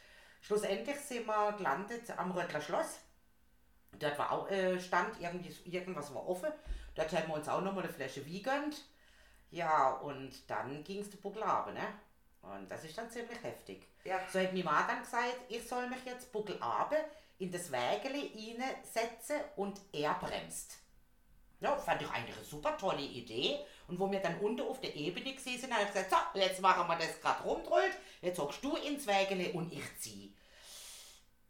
[0.41, 2.99] Schlussendlich sind wir gelandet am Röttler Schloss.
[3.99, 6.51] Dort war auch, äh, stand irgendwie, irgendwas war offen.
[6.95, 8.83] Dort haben wir uns auch nochmal eine Flasche gegönnt.
[9.51, 11.87] Ja, und dann ging es den Buckel runter, ne?
[12.41, 13.87] Und das ist dann ziemlich heftig.
[14.03, 14.19] Ja.
[14.31, 17.03] So hat meine Mann dann gesagt, ich soll mich jetzt Buckel runter
[17.39, 18.29] in das Wägele
[18.83, 20.77] setzen und er bremst.
[21.59, 23.59] Ja, fand ich eigentlich eine super tolle Idee.
[23.87, 26.61] Und wo wir dann unten auf der Ebene gesehen sind, habe ich gesagt, so, jetzt
[26.61, 30.35] machen wir das gerade rumdrollt, jetzt hockst du ins Wägele und ich zieh.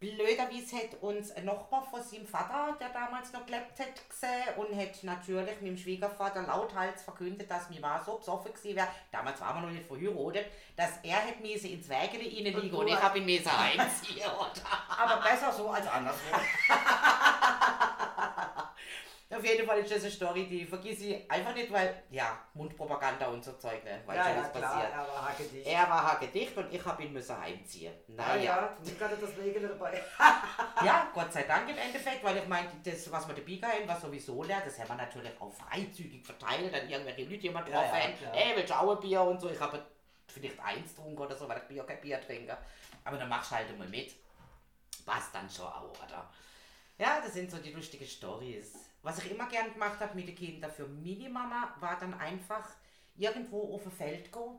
[0.00, 4.76] Blöderweise hat uns ein Nachbar von seinem Vater, der damals noch gelebt hat, gesehen und
[4.76, 9.40] hat natürlich mit dem Schwiegervater lauthals verkündet, dass mir war so besoffen gewesen wäre, damals
[9.40, 13.02] waren wir noch nicht verheiratet, dass er hätte müssen ins Wägele reinliegen und, du ich
[13.02, 14.22] habe ihn müssen heimziehen.
[14.98, 16.38] Aber besser so als andersrum.
[19.38, 23.28] Auf jeden Fall ist das eine Story, die vergiss ich einfach nicht, weil, ja, Mundpropaganda
[23.28, 24.94] und so Zeug, ne, weil ja, schon ja, was klar, passiert.
[24.94, 25.66] aber hacke dich.
[25.66, 27.92] Er war hagedicht und ich habe ihn müssen heimziehen.
[28.16, 28.42] Ah Naja.
[28.42, 30.02] ja, zum Glück hatte das Wegele dabei.
[30.84, 34.00] Ja, Gott sei Dank im Endeffekt, weil ich meine, das, was wir dabei haben, war
[34.00, 37.72] sowieso leer, das haben wir natürlich auch freizügig verteilt, dann irgendwelche Leute, die man Ja,
[37.82, 38.34] drauf ja, klar.
[38.34, 39.80] ey, willst du auch ein Bier und so, ich habe
[40.26, 42.56] vielleicht eins getrunken oder so, weil ich Bier kein Bier trinke,
[43.04, 44.14] aber dann machst du halt immer mit,
[45.06, 46.28] passt dann schon auch, oder?
[46.98, 48.72] Ja, das sind so die lustigen Stories.
[49.02, 52.68] Was ich immer gern gemacht habe mit den Kindern für Minimama, war dann einfach
[53.16, 54.56] irgendwo auf ein Feld gehen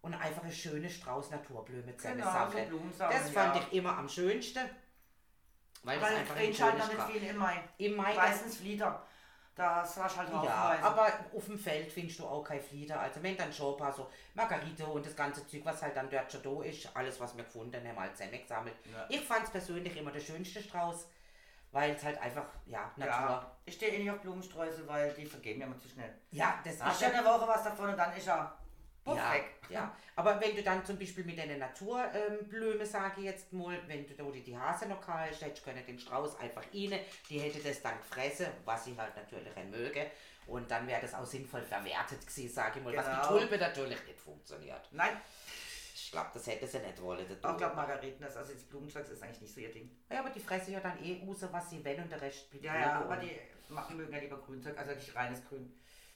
[0.00, 3.62] und einfach eine schöne Strauß Naturblumen zusammen Genau, so Das fand ja.
[3.62, 4.68] ich immer am schönsten.
[5.84, 7.64] Weil das Weil einfach ich ein halt schönes nicht viel im Mai.
[7.78, 9.06] Im Mai, das, Meistens Flieder.
[9.54, 10.82] Das war halt ja, haufenweise.
[10.82, 12.98] aber auf dem Feld findest du auch kein Flieder.
[12.98, 16.08] Also wenn dann schon ein paar so Margarite und das ganze Zeug, was halt dann
[16.08, 18.74] dort schon da ist, alles was wir gefunden haben, haben wir halt zusammengesammelt.
[18.90, 19.06] Ja.
[19.10, 21.06] Ich fand es persönlich immer der schönste Strauß,
[21.72, 23.14] weil es halt einfach, ja, Natur.
[23.14, 26.12] ja, ich stehe eh nicht auf Blumensträuße, weil die vergehen mir immer zu schnell.
[26.30, 28.56] Ja, das Hast ist du ja, eine Woche was davon und dann ist er
[29.04, 29.44] Puff ja, weg.
[29.68, 34.06] ja, aber wenn du dann zum Beispiel mit einer Naturblume, sage ich jetzt mal, wenn
[34.06, 37.58] du da du die Hase noch kalt hättest, können den Strauß einfach rein, die hätte
[37.58, 40.08] das dann gefressen, was sie halt natürlich auch möge.
[40.46, 43.16] Und dann wäre das auch sinnvoll verwertet gewesen, sage ich mal, was Genau.
[43.32, 44.88] mit Tulpe natürlich nicht funktioniert.
[44.92, 45.16] Nein,
[45.94, 47.26] Ich glaube, das hätte sie nicht wollen.
[47.30, 47.74] ich glaube.
[47.74, 49.90] Margareten, das, also das Blumenzeug ist eigentlich nicht so ihr Ding.
[50.10, 52.64] Ja, aber die fressen ja dann eh raus, was sie wenn und der Rest blieb
[52.64, 55.72] Ja, ja, aber die machen, mögen ja lieber Grünzeug, also wirklich reines Grün.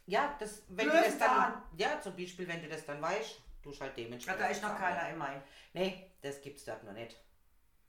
[0.06, 3.70] Ja, das, wenn du das dann, ja, zum Beispiel, wenn du das dann weißt, du
[3.70, 4.40] halt Ja, dementsprechend.
[4.40, 5.42] da ist noch keiner im Mai.
[5.72, 7.16] Nee, das gibt's dort noch nicht.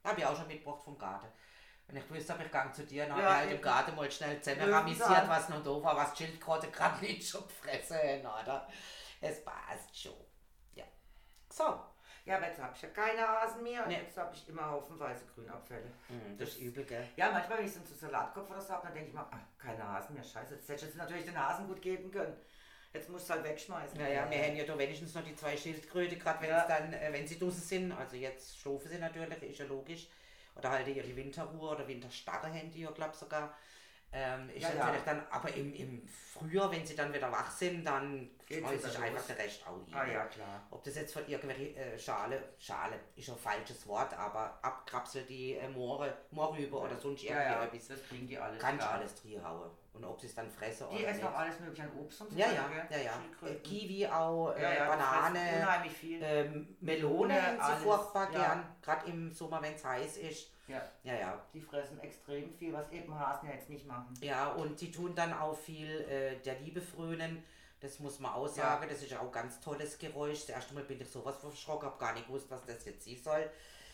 [0.02, 1.28] Hab ich auch schon mitgebracht vom Garten.
[1.86, 3.62] Wenn ich gewusst habe, ich gang zu dir, dann hab Ja, ich halt im.
[3.62, 4.80] Garten mal schnell zusammen Löwenzahn.
[5.14, 7.96] ramisiert, was noch da war, was Schildkröte gerade nicht schon gefressen
[8.26, 8.68] haben, oder?
[9.20, 10.12] Es passt schon.
[11.50, 11.80] So,
[12.24, 14.00] Ja, aber jetzt habe ich ja keine Hasen mehr und Nee.
[14.02, 15.90] jetzt habe ich immer haufenweise Grünabfälle.
[16.08, 17.08] hm, das ist übel, gell?
[17.16, 19.38] Ja, manchmal, wenn ich so einen Salatkopf oder so habe, dann denke ich mal, ach,
[19.58, 22.36] keine Hasen mehr, scheiße, jetzt hätte ich jetzt natürlich den Hasen gut geben können.
[22.92, 23.98] Jetzt musst du halt wegschmeißen.
[23.98, 26.66] Naja, wir haben ja da wenigstens noch die zwei Schildkröte, gerade wenn Ja.
[26.66, 27.92] dann, äh, wenn sie draußen sind.
[27.92, 30.08] Also jetzt schlafen sie natürlich, ist ja logisch.
[30.54, 33.54] Oder halt ihre Winterruhe oder Winterstarre haben die ja, glaube ich sogar.
[34.10, 34.96] Ähm, ist Ja, ja.
[35.04, 39.26] dann, aber im, im Frühjahr, wenn sie dann wieder wach sind, dann schmeißt sich einfach
[39.26, 40.08] der Rest auch rein.
[40.08, 40.66] Ah ja, klar.
[40.70, 45.54] Ob das jetzt von irgendwelche äh, Schale, Schale ist ein falsches Wort, aber abkrapselt die
[45.54, 48.58] äh, Moore, Moorrübe oder sonst Ja, irgendwie ja, etwas, das kriegen die alles.
[48.58, 48.90] du klar.
[48.92, 49.70] alles drin hauen.
[49.92, 52.30] Und ob sie es dann fressen Die oder essen auch alles mögliche an Obst und
[52.30, 52.38] so.
[52.38, 53.48] Ja, ja, ja, ja.
[53.48, 53.54] Äh.
[53.56, 56.20] Kiwi auch, äh, Ja, ja, die Banane, Unheimlich viel.
[56.22, 58.38] ähm, Melone Melone, sie furchtbar ja.
[58.38, 60.52] gern, gerade im Sommer, wenn es heiß ist.
[60.68, 61.42] Ja, Ja, ja.
[61.52, 64.14] die fressen extrem viel, was eben Hasen ja jetzt nicht machen.
[64.20, 67.42] Ja, und die tun dann auch viel äh, der Liebe frönen.
[67.80, 68.86] Das muss man auch sagen.
[68.88, 70.40] Das ist auch ein ganz tolles Geräusch.
[70.46, 73.16] Das erste Mal bin ich sowas verschrocken, habe gar nicht gewusst, was das jetzt sein
[73.22, 73.50] soll.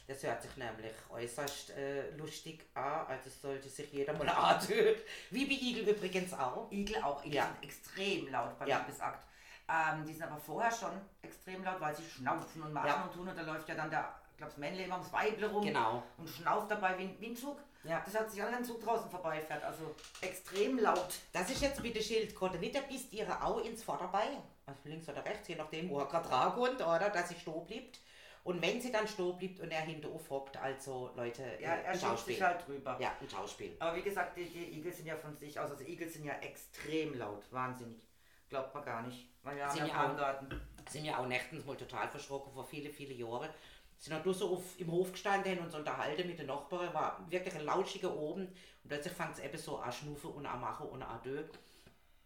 [0.07, 3.07] Das hört sich nämlich äußerst äh, lustig an.
[3.07, 4.97] Also sollte sich jeder mal anhören.
[5.31, 6.71] Wie bei Igel übrigens auch.
[6.71, 7.47] Igel auch, Igel Ja.
[7.47, 8.79] sind extrem laut beim Ja.
[8.81, 9.27] Liebesakt.
[9.67, 13.03] Ähm, die sind aber vorher schon extrem laut, weil sie schnaufen und machen Ja.
[13.05, 15.49] und tun und da läuft ja dann der, ich glaube, das Männle immer ums Weible
[15.49, 16.03] rum Genau.
[16.18, 17.57] und schnauft dabei wie, ein- wie ein Zug.
[17.85, 18.03] Ja.
[18.05, 21.14] Das hat sich an einem Zug draußen vorbeifährt, also extrem laut.
[21.33, 25.09] Das ist jetzt mit der Schildkröte nicht, da bist ihre Au ins Vorderbein, also links
[25.09, 28.01] oder rechts, je nachdem, wo er gerade dran kommt, oder, dass sie stehen bleibt.
[28.42, 31.90] Und wenn sie dann stehen bleibt und er hinter hockt, also Leute, Ja, äh, er
[31.92, 32.35] ein Schauspiel.
[32.35, 32.97] sich halt drüber.
[33.01, 33.77] Ja, ein Schauspiel.
[33.79, 36.35] Aber wie gesagt, die, die Igel sind ja von sich aus, also Igel sind ja
[36.40, 38.03] extrem laut, wahnsinnig.
[38.51, 39.29] Glaubt man gar nicht.
[39.42, 40.90] Weil wir haben Sind ja ja auch-.
[40.90, 43.49] Sind ja auch nächtens mal total verschrocken vor viele, viele Jahren.
[43.98, 47.24] Sind auch nur so auf, im Hof gestanden und uns unterhalten mit den Nachbarn, war
[47.28, 48.46] wirklich ein lauschiger oben.
[48.46, 51.44] Und plötzlich fängt es eben so an schnuffen und an machen und an dö.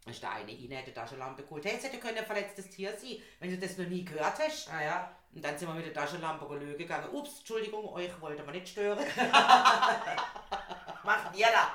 [0.07, 1.65] Ist der eine rein, hat die Taschenlampe geholt.
[1.65, 4.71] Hey, es hätte können ein verletztes Tier sein, wenn du das noch nie gehört hast.
[4.73, 7.11] Ah ja, Und dann sind wir mit der Taschenlampe gelögen gegangen.
[7.13, 9.05] Ups, Entschuldigung, euch wollte man nicht stören.
[11.05, 11.71] macht jeder.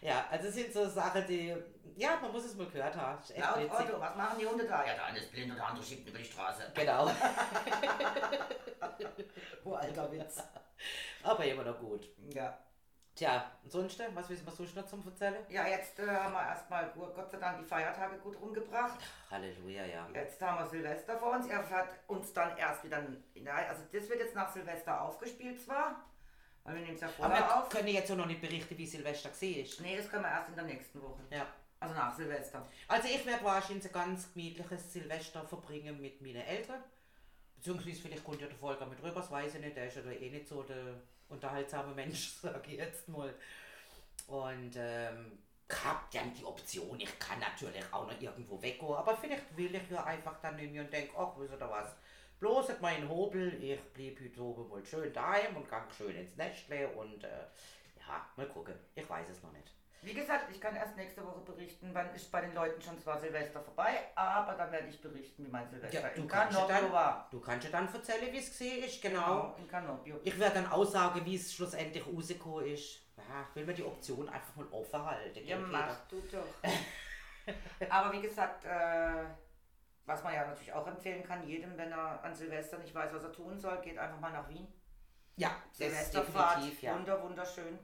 [0.00, 1.54] ja, also es sind so Sachen, die,
[1.96, 3.18] ja, man muss es mal gehört haben.
[3.22, 3.88] Ist Laut witzig.
[3.90, 4.84] Otto, was machen die Hunde da?
[4.86, 6.70] Ja, der eine ist blind und der andere schiebt über die Straße.
[6.74, 7.10] Genau,
[9.64, 10.42] Oh, alter Witz.
[11.22, 12.08] aber immer noch gut.
[12.34, 12.58] Ja.
[13.14, 15.36] Tja, ansonsten, was wissen wir sonst noch zum Erzählen?
[15.48, 18.98] Ja, jetzt äh, haben wir erstmal Gott sei Dank die Feiertage gut rumgebracht.
[19.30, 20.08] Halleluja, ja.
[20.12, 21.46] Jetzt haben wir Silvester vor uns.
[21.46, 23.00] Er hat uns dann erst wieder,
[23.36, 26.04] nein, also das wird jetzt nach Silvester aufgespielt zwar,
[26.64, 27.68] weil wir nehmen es ja Aber vorher wir auf.
[27.68, 29.86] können jetzt auch noch nicht berichten, wie Silvester war.
[29.86, 31.20] Nee, das können wir erst in der nächsten Woche.
[31.30, 31.46] Ja.
[31.84, 32.66] Also nach Silvester.
[32.88, 36.82] Also ich werde wahrscheinlich ein ganz gemütliches Silvester verbringen mit meinen Eltern.
[37.56, 39.76] Beziehungsweise vielleicht kommt ja der Volker mit rüber, das weiß ich nicht.
[39.76, 40.94] Der ist ja eh nicht so der
[41.28, 43.34] unterhaltsame Mensch, sage ich jetzt mal.
[44.28, 45.38] Und ähm,
[45.70, 49.90] hab dann die Option, ich kann natürlich auch noch irgendwo weggehen, aber vielleicht will ich
[49.90, 51.94] ja einfach dann mir und denke, ach, wisst ihr was,
[52.40, 56.36] bloß hat mein Hobel, ich blieb heute oben mal schön daheim und gang schön ins
[56.36, 57.46] Nestle und äh,
[57.98, 59.74] ja, mal gucken, ich weiß es noch nicht.
[60.04, 63.18] Wie gesagt, ich kann erst nächste Woche berichten, wann ist bei den Leuten schon zwar
[63.18, 66.66] Silvester vorbei, aber dann werde ich berichten, wie mein Silvester Ja, in du kannst ja
[66.66, 67.28] Canopio dann, war.
[67.30, 69.54] du kannst ja dann erzählen, wie es gesehen ist, genau.
[69.56, 70.20] in Canopio.
[70.22, 73.00] Ich werde dann auch sagen, wie es schlussendlich rausgekommen ist.
[73.16, 75.46] Ja, ich will mir die Option einfach mal offen halten.
[75.46, 76.46] Ja, mach du doch.
[77.88, 79.24] Aber wie gesagt, äh,
[80.04, 83.24] was man ja natürlich auch empfehlen kann, jedem, wenn er an Silvester nicht weiß, was
[83.24, 84.66] er tun soll, geht einfach mal nach Wien.
[85.36, 86.94] Ja, Silvesterfahrt, ja.
[86.94, 87.78] wunder, wunderschön.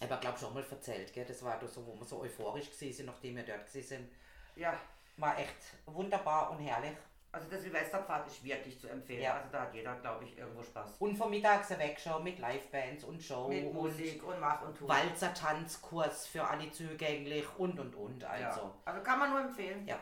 [0.00, 1.24] Aber glaube ich auch mal erzählt, gell?
[1.24, 4.08] das war doch so, wo wir so euphorisch sind, nachdem wir dort sind.
[4.56, 4.78] Ja,
[5.16, 5.56] War echt
[5.86, 6.96] wunderbar und herrlich.
[7.32, 9.22] also der Silvesterpfad ist wirklich zu empfehlen.
[9.22, 9.34] Ja.
[9.34, 10.96] Also da hat jeder, glaube ich, irgendwo Spaß.
[11.00, 14.76] Und vom Mittags weg schon mit Livebands und Show Mit und Musik und Mach und
[14.78, 14.86] Tu.
[14.88, 18.24] Walzer-Tanzkurs für alle zugänglich und und und.
[18.24, 18.60] Also.
[18.60, 18.74] Ja.
[18.84, 19.86] Also kann man nur empfehlen.
[19.86, 19.98] Ja.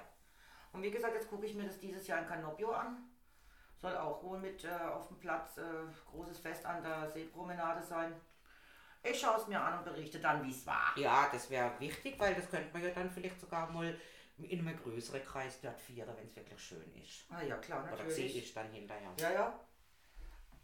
[0.73, 2.99] Und wie gesagt, jetzt gucke ich mir das dieses Jahr in Canopio an.
[3.79, 5.63] Soll auch wohl mit äh, auf dem Platz äh,
[6.11, 8.13] großes Fest an der Seepromenade sein.
[9.03, 10.93] Ich schaue es mir an und berichte dann, wie es war.
[10.97, 13.95] Ja, das wäre wichtig, weil das könnte man ja dann vielleicht sogar mal
[14.39, 17.25] In einem größeren Kreis dort vieren, wenn es wirklich schön ist.
[17.31, 18.15] Ah ja, klar, Oder natürlich.
[18.15, 19.15] sehe ich dann hinterher.
[19.19, 19.61] Ja, ja.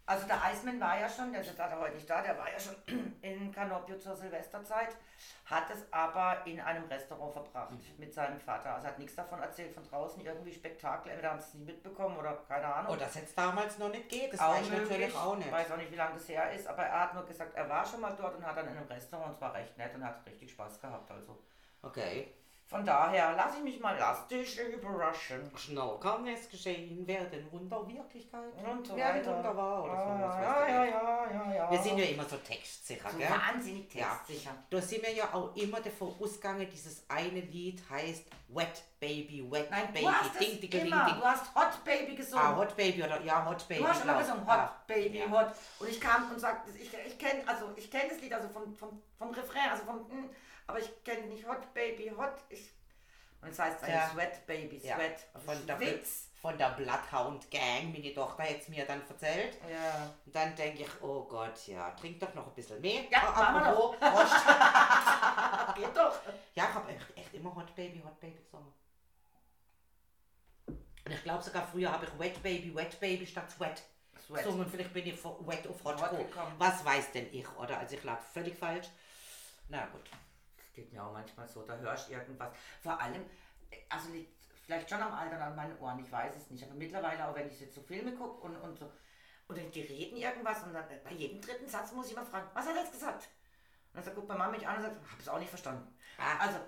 [0.05, 2.51] Also der Eismann war ja schon, der ist jetzt leider heute nicht da, der war
[2.51, 2.75] ja schon
[3.21, 4.97] in Canopio zur Silvesterzeit,
[5.45, 8.75] hat es aber in einem Restaurant verbracht mit seinem Vater.
[8.75, 12.17] Also hat nichts davon erzählt von draußen, irgendwie Spektakel, entweder haben sie es nicht mitbekommen
[12.17, 12.93] oder keine Ahnung.
[12.93, 15.51] Oh, dass jetzt damals noch nicht geht, das Auch weiß ich natürlich auch nicht.
[15.51, 17.85] weiß auch nicht, wie lange das her ist, aber er hat nur gesagt, er war
[17.85, 20.03] schon mal dort und hat dann in einem Restaurant und es war recht nett und
[20.03, 21.09] hat richtig Spaß gehabt.
[21.11, 21.39] Also
[21.81, 22.33] Okay.
[22.73, 25.51] Von daher lasse ich mich mal lastig überraschen.
[25.55, 28.51] Schnell kann es geschehen, werden Wunder Wirklichkeit.
[28.65, 29.35] Und so werden weiter.
[29.37, 30.01] Wunder wahr oder so.
[30.01, 31.71] Ah, was ja, ja, ja, ja, ja.
[31.71, 33.29] Wir sind ja immer so textsicher, so gell?
[33.29, 34.07] wahnsinnig Ja.
[34.07, 34.55] textsicher.
[34.71, 39.69] Da sind wir ja auch immer davon ausgegangen, dieses eine Lied heißt Wet Baby, Wet
[39.69, 41.05] Nein, Baby, du hast Ding, Ding, Ding, immer.
[41.05, 41.15] Ding.
[41.15, 42.43] Du hast Hot Baby gesungen.
[42.43, 43.81] Ah, Hot Baby oder ja, Hot Baby.
[43.83, 44.23] du hast immer glaub.
[44.25, 44.83] gesungen Hot Ja.
[44.87, 45.29] Baby, Ja.
[45.29, 45.51] Hot.
[45.79, 48.73] Und ich kam und sagte, ich, ich kenne also ich kenn das Lied also vom,
[48.73, 50.29] vom, vom Refrain, also vom, mm,
[50.67, 52.33] aber ich kenne nicht Hot Baby, Hot.
[52.49, 52.71] Ich,
[53.41, 54.09] und es heißt Ja.
[54.09, 55.19] Sweat Baby, Ja, Sweat.
[55.45, 56.29] von der, Witz.
[56.41, 59.57] von der Bloodhound Gang, meine Tochter hat es mir dann erzählt.
[59.69, 60.09] Ja.
[60.25, 63.03] Und dann denke ich, oh Gott, ja, trink doch noch ein bisschen mehr.
[63.11, 65.75] Ja, wir apropos, Prost.
[65.75, 66.19] Geht doch.
[66.55, 68.71] Ja, ich habe echt, echt immer Hot Baby, Hot Baby gesungen.
[71.05, 73.81] Und ich glaube sogar früher habe ich Wet Baby, Wet Baby statt Sweat
[74.25, 74.45] Sweat.
[74.45, 74.65] gesungen.
[74.69, 76.55] Vielleicht bin ich von Wet auf Hot Hot gekommen.
[76.57, 77.77] Was weiß denn ich, oder?
[77.77, 78.87] Also ich lag völlig falsch.
[79.67, 80.09] Na gut.
[80.73, 82.51] Geht mir auch manchmal so, da hörst du irgendwas.
[82.81, 83.23] Vor allem,
[83.89, 87.27] also liegt vielleicht schon am Alter an meinen Ohren, ich weiß es nicht, aber mittlerweile
[87.27, 88.91] auch wenn ich jetzt so Filme gucke und, und so,
[89.47, 92.65] und die reden irgendwas und dann bei jedem dritten Satz muss ich immer fragen, was
[92.65, 93.27] hat er jetzt gesagt?
[93.91, 95.93] Und dann sagt, guckt meine Mama mich an und sagt, hab es auch nicht verstanden.
[96.17, 96.37] Ah.
[96.39, 96.59] Also,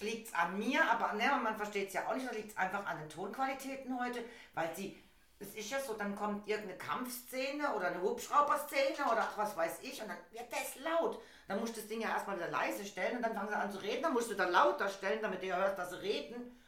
[0.00, 2.56] liegt es an mir, aber ne, man versteht es ja auch nicht, oder liegt es
[2.56, 5.00] einfach an den Tonqualitäten heute, weil sie,
[5.44, 9.80] es ist ja so, dann kommt irgendeine Kampfszene oder eine Hubschrauberszene oder ach, was weiß
[9.82, 11.20] ich und dann wird das laut.
[11.46, 13.70] Dann musst du das Ding ja erstmal wieder leise stellen und dann fangen sie an
[13.70, 16.58] zu reden, dann musst du wieder lauter stellen, damit du ja hörst, dass sie reden.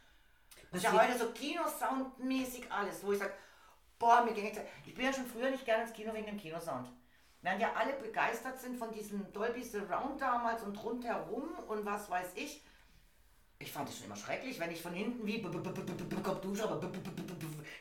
[0.70, 3.32] Das ist ja heute so Kinosoundmäßig alles, wo ich sage,
[3.98, 6.38] boah, mir ging jetzt, ich bin ja schon früher nicht gerne ins Kino wegen dem
[6.38, 6.88] Kinosound.
[7.40, 12.32] Während ja alle begeistert sind von diesem Dolby Surround damals und rundherum und was weiß
[12.34, 12.62] ich.
[13.58, 16.68] Ich fand es schon immer schrecklich, wenn ich von hinten wie kommt du schon,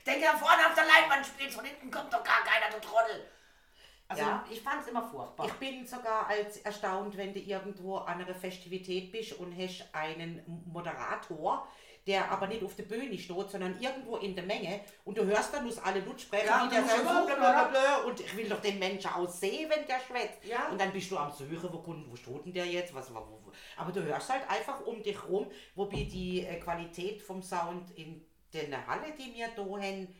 [0.05, 3.29] denke da vorne auf der Leinwand spielst, von hinten kommt doch gar keiner, du Trottel.
[4.07, 4.45] Also Ja.
[4.49, 5.47] ich fand es immer furchtbar.
[5.47, 10.43] Ich bin sogar als erstaunt, wenn du irgendwo an einer Festivität bist und hast einen
[10.71, 11.67] Moderator,
[12.05, 15.51] der aber nicht auf der Bühne steht, sondern irgendwo in der Menge und du hörst
[15.55, 18.77] dann, muss alle Lutsch sprechen, Ja, und der sagt, blablabla, und ich will doch den
[18.77, 20.43] Menschen aussehen, wenn der schwätzt.
[20.43, 20.67] Ja.
[20.67, 23.51] Und dann bist du am Suchen, wo, wo steht denn der jetzt, was, wo, wo.
[23.77, 28.23] aber du hörst halt einfach um dich rum, wobei die äh, Qualität vom Sound in
[28.63, 30.15] der Halle, die wir da haben,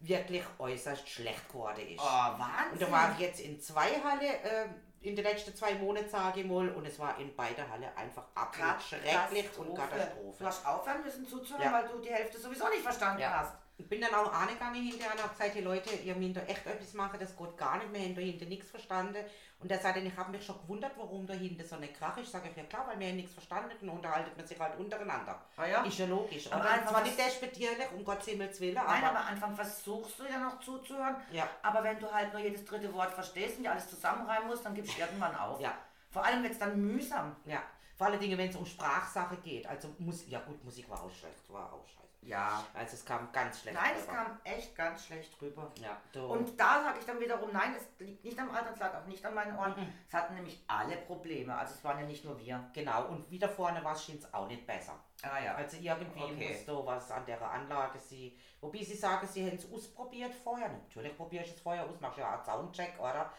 [0.00, 2.00] wirklich äußerst schlecht geworden ist.
[2.00, 2.72] oh, Wahnsinn.
[2.72, 4.66] Und da war ich jetzt in zwei Halle, äh,
[5.02, 8.24] in den letzten zwei Monaten, sage ich mal, und es war in beiden Halle einfach
[8.34, 10.44] absolut schrecklich und Du Katastrophe.
[10.44, 11.72] hast aufhören müssen zuzuhören, Ja.
[11.72, 13.38] weil du die Hälfte sowieso nicht verstanden Ja.
[13.40, 13.54] hast.
[13.80, 16.66] Ich bin dann auch angegangen hinterher und habe gesagt, hey Leute, ihr müsst da echt
[16.66, 19.24] etwas machen, das geht gar nicht mehr, hinter hinter nichts verstanden.
[19.58, 22.30] Und er sagte, ich habe mich schon gewundert, warum da hinten so eine Krach ist.
[22.30, 25.40] Sage ich, ja klar, weil wir haben nichts verstanden und unterhaltet man sich halt untereinander.
[25.56, 25.82] Ah ja?
[25.82, 26.50] Ist ja logisch.
[26.52, 30.18] Aber Und einfach nicht despektierlich, um Gottes Himmels Willen, Nein, aber, aber am Anfang versuchst
[30.18, 31.16] du ja noch zuzuhören.
[31.32, 31.48] Ja.
[31.62, 34.74] Aber wenn du halt nur jedes dritte Wort verstehst und dir alles zusammenreimen musst, dann
[34.74, 35.60] gibst du irgendwann auf.
[35.60, 35.74] Ja.
[36.10, 37.36] Vor allem wird es dann mühsam.
[37.46, 37.62] ja.
[37.96, 39.66] Vor allen Dingen, wenn es um Sprachsache geht.
[39.66, 41.99] Also Musik, ja gut, Musik war auch schlecht, war auch scheiße.
[42.22, 42.62] Ja.
[42.74, 44.12] Also es kam ganz schlecht Nein, es rüber.
[44.12, 45.70] kam echt ganz schlecht rüber.
[45.80, 46.26] Ja, du.
[46.26, 49.06] Und da sage ich dann wiederum, nein, es liegt nicht am Alter, es lag auch
[49.06, 49.74] nicht an meinen Ohren.
[49.76, 49.92] Mhm.
[50.06, 51.56] Es hatten nämlich alle Probleme.
[51.56, 52.68] Also es waren ja nicht nur wir.
[52.74, 54.98] genau, und wieder vorne war es auch nicht besser.
[55.22, 55.54] Ah ja.
[55.54, 56.62] Also irgendwie Okay.
[56.66, 58.38] da was an der Anlage sie.
[58.60, 60.68] Wobei sie sagen, sie hätten es ausprobiert vorher.
[60.68, 63.32] Natürlich probiere ich es vorher aus, machst ja einen Soundcheck, oder?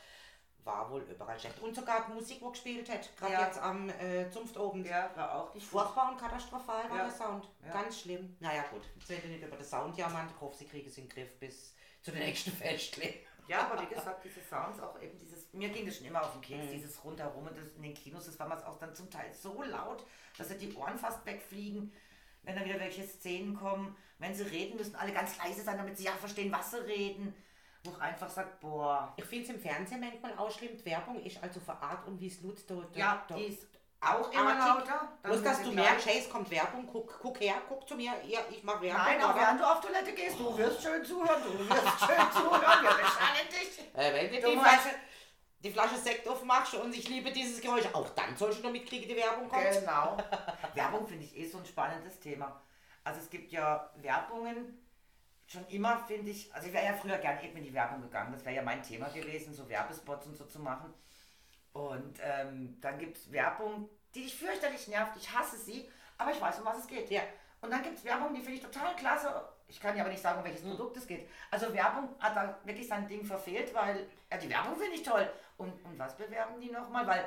[0.63, 1.59] War wohl überall schlecht.
[1.59, 3.45] Und sogar die Musik, die gespielt hat, gerade Ja.
[3.47, 4.85] jetzt am äh, Zunftobend.
[4.85, 5.81] Ja, war auch nicht gut.
[5.81, 7.03] Furchtbar und katastrophal war Ja.
[7.05, 7.47] der Sound.
[7.65, 7.73] Ja.
[7.73, 8.35] Ganz schlimm.
[8.39, 10.27] Naja gut, jetzt wir nicht über den Sound jammern.
[10.33, 13.11] Ich hoffe, sie kriegen es in den Griff bis zu den nächsten Festle.
[13.47, 16.31] Ja, aber wie gesagt, diese Sounds auch eben dieses, mir ging das schon immer auf
[16.33, 16.71] den Keks, Mhm.
[16.71, 19.63] dieses rundherum und das in den Kinos, das war man auch dann zum Teil so
[19.63, 20.05] laut,
[20.37, 21.91] dass die Ohren fast wegfliegen,
[22.43, 25.97] wenn dann wieder welche Szenen kommen, wenn sie reden, müssen alle ganz leise sein, damit
[25.97, 27.33] sie ja verstehen, was sie reden.
[27.83, 30.77] Wo ich einfach sagt, boah, Ich finde es im Fernsehen manchmal auch schlimm.
[30.77, 33.45] Die Werbung ist also für Art und wie es Lut da, da, ja, da, die
[33.45, 33.67] ist
[33.99, 34.85] auch immer artig.
[34.89, 35.07] lauter.
[35.23, 38.13] Dann Bloß, dass du merkst, hey, es kommt Werbung, guck, guck her, guck zu mir,
[38.25, 39.01] ja, ich mach Werbung.
[39.03, 42.31] Nein, auch aber- während du auf Toilette gehst, du wirst schön zuhören, du wirst schön
[42.33, 43.79] zuhören, wir beschallen dich.
[43.95, 44.89] Äh, wenn du Du die Flasche,
[45.63, 49.07] die Flasche Sekt aufmachst und ich liebe dieses Geräusch, auch dann sollst du noch mitkriegen,
[49.09, 49.71] die Werbung kommt.
[49.71, 50.17] Genau.
[50.73, 52.61] Werbung finde ich eh so ein spannendes Thema.
[53.03, 54.80] Also es gibt ja Werbungen,
[55.51, 58.31] schon immer finde ich, also ich wäre ja früher gern eben in die Werbung gegangen,
[58.31, 60.93] das wäre ja mein Thema gewesen, so Werbespots und so zu machen.
[61.73, 66.41] Und ähm, dann gibt es Werbung, die dich fürchterlich nervt, ich hasse sie, aber ich
[66.41, 67.09] weiß, um was es geht.
[67.09, 67.21] Ja.
[67.59, 69.29] Und dann gibt es Werbung, die finde ich total klasse.
[69.67, 71.27] Ich kann ja aber nicht sagen, um welches Produkt es geht.
[71.49, 75.29] Also Werbung hat da wirklich sein Ding verfehlt, weil ja, die Werbung finde ich toll.
[75.57, 77.05] Und, und was bewerben die nochmal?
[77.05, 77.25] Weil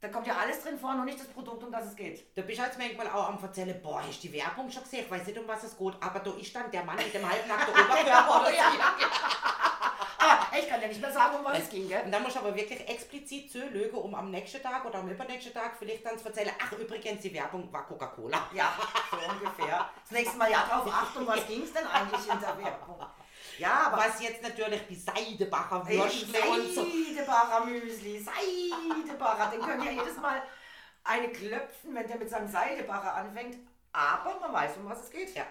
[0.00, 2.36] da kommt ja alles drin vor, nur nicht das Produkt, um das es geht.
[2.36, 5.04] Da bist du jetzt manchmal auch am erzählen, boah, hast du die Werbung schon gesehen?
[5.04, 7.28] Ich weiß nicht, um was es geht, aber da ist dann der Mann mit dem
[7.28, 8.56] halbnackten Oberkörper oder so.
[10.18, 12.02] Aber ich kann ja nicht mehr sagen, um was es ging, gell?
[12.04, 15.54] Und dann musst du aber wirklich explizit zulügen, um am nächsten Tag oder am übernächsten
[15.54, 18.48] Tag vielleicht dann zu erzählen, ach übrigens, die Werbung war Coca-Cola.
[18.52, 18.72] Ja,
[19.10, 19.88] so ungefähr.
[20.02, 23.06] Das nächste Mal ja drauf achten, um was ging es denn eigentlich in der Werbung?
[23.58, 26.84] Ja, aber Was jetzt natürlich die Seidebacher Würstle und so.
[26.84, 30.42] Seidebacher Müsli, Seidebacher, den könnt ihr jedes Mal
[31.04, 33.56] eine klöpfen, wenn der mit seinem Seidebacher anfängt.
[33.92, 35.34] Aber man weiß, um was es geht.
[35.34, 35.46] Ja.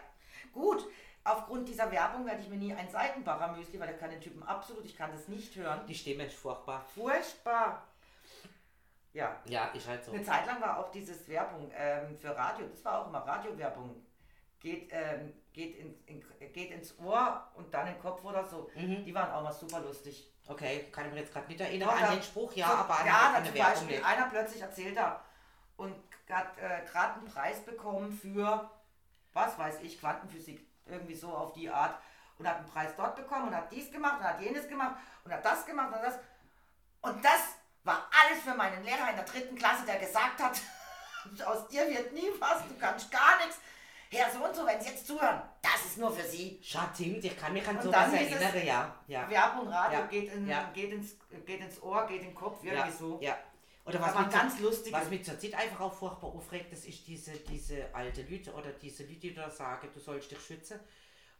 [0.53, 0.86] Gut,
[1.24, 4.43] aufgrund dieser Werbung werde ich mir nie ein Seidenbacher Müsli, weil der kann den Typen
[4.43, 5.86] absolut, ich kann das nicht hören.
[5.88, 6.86] Die Stimme ist furchtbar.
[6.93, 7.88] Furchtbar.
[9.14, 10.12] Ja, Ja, ist halt so.
[10.12, 14.06] eine Zeit lang war auch dieses Werbung ähm, für Radio, das war auch immer Radiowerbung.
[14.60, 18.70] Geht, ähm, geht, in, in, geht ins Ohr und dann in den Kopf oder so.
[18.76, 20.30] Die waren auch mal super lustig.
[20.47, 22.99] Okay, kann ich mir jetzt gerade nicht erinnern Doch, an den Spruch, ja, so, aber
[22.99, 24.06] an, ja, eine zum Werbung Beispiel nicht.
[24.06, 25.24] einer plötzlich erzählt da
[25.78, 25.95] und
[26.30, 28.70] hat äh, gerade einen Preis bekommen für,
[29.34, 31.97] was weiß ich, Quantenphysik, irgendwie so auf die Art.
[32.38, 35.32] Und hat einen Preis dort bekommen und hat dies gemacht und hat jenes gemacht und
[35.32, 36.20] hat das gemacht und das.
[36.99, 37.39] Und das
[37.86, 40.60] war alles für meinen Lehrer in der dritten Klasse, der gesagt hat,
[41.45, 43.58] aus dir wird nie was, du kannst gar nichts.
[44.12, 46.60] Herr so und so, wenn Sie jetzt zuhören, das ist nur für Sie.
[46.64, 48.95] Schatzing, ich kann mich an Und sowas dann erinnern, ja.
[49.08, 49.30] ja.
[49.30, 50.70] Werbung, Radio Ja, geht, in, ja.
[50.74, 53.20] geht, ins, geht ins Ohr, geht in den Kopf, irgendwie ja, so.
[53.22, 53.38] ja.
[53.86, 54.93] Oder was war mich, ganz zur- lustig.
[54.93, 58.72] was mich zur Zeit einfach auch furchtbar aufregt, das ist diese, diese alte Leute oder
[58.72, 60.80] diese Leute, die da sagen, du sollst dich schützen.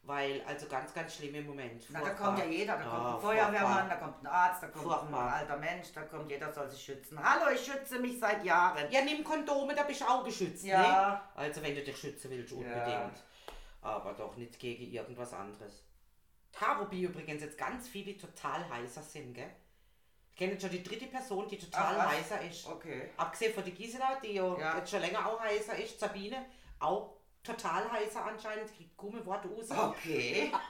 [0.06, 1.84] Weil, also ganz, ganz schlimm im Moment.
[1.90, 4.68] Na, da kommt ja jeder, da kommt Ja, ein Feuerwehrmann, da kommt ein Arzt, da
[4.68, 5.28] kommt Furchtbar.
[5.28, 7.18] ein alter Mensch, da kommt jeder soll sich schützen.
[7.22, 8.92] Hallo, ich schütze mich seit Jahren.
[8.92, 10.64] Ja, nimm Kondome, da bist du auch geschützt.
[10.64, 10.82] Ja.
[10.82, 11.22] Ne?
[11.34, 12.86] Also wenn du dich schützen willst, unbedingt.
[12.88, 13.12] Ja.
[13.82, 15.84] Aber doch nicht gegen irgendwas anderes.
[16.60, 19.50] Da, wobei übrigens jetzt ganz viele total heißer sind, gell?
[20.30, 22.68] Ich kenne jetzt schon die dritte Person, die total Ach, heißer ist.
[22.68, 23.10] Okay.
[23.18, 24.78] Abgesehen von die Gisela, die Ja.
[24.78, 26.46] jetzt schon länger auch heißer ist, Sabine,
[26.80, 27.15] auch
[27.46, 29.72] total heißer anscheinend, kriegt gumme Worte aus.
[29.72, 30.52] Okay.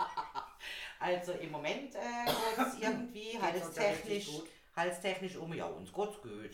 [0.97, 1.99] Also im Moment äh,
[2.57, 4.30] geht's irgendwie ja halstechnisch,
[4.76, 5.53] halstechnisch um.
[5.53, 6.51] Ja, uns geht's gut.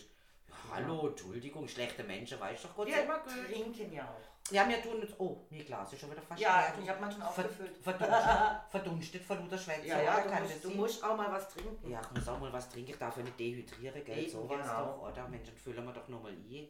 [0.48, 3.32] Ja, hallo, Entschuldigung, schlechte Menschen, weißt doch, Gott Wir immer gut.
[3.46, 4.52] trinken ja auch.
[4.52, 5.14] Ja, wir tun jetzt.
[5.18, 6.74] Oh, mein Glas ist schon wieder fast Ja, leer.
[6.82, 7.76] ich habe manchmal aufgefüllt.
[7.80, 8.20] Verdunstet,
[8.70, 9.86] verdunstet von Luther Schwätze.
[9.86, 11.90] Ja, ja, du Kann musst, du musst auch mal was trinken.
[11.90, 14.18] Ja, ich muss auch mal was trinken, ich darf ja nicht dehydrieren, gell?
[14.18, 14.84] Eben, Sowas genau.
[14.84, 15.28] doch, oder?
[15.28, 16.68] Mensch, dann füllen wir doch nochmal ein.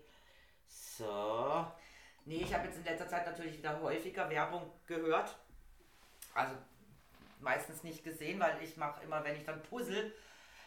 [0.69, 1.67] So.
[2.25, 5.37] Nee, ich habe jetzt in letzter Zeit natürlich wieder häufiger Werbung gehört.
[6.35, 6.55] Also
[7.41, 10.15] meistens nicht gesehen, weil ich mache immer, wenn ich dann puzzle,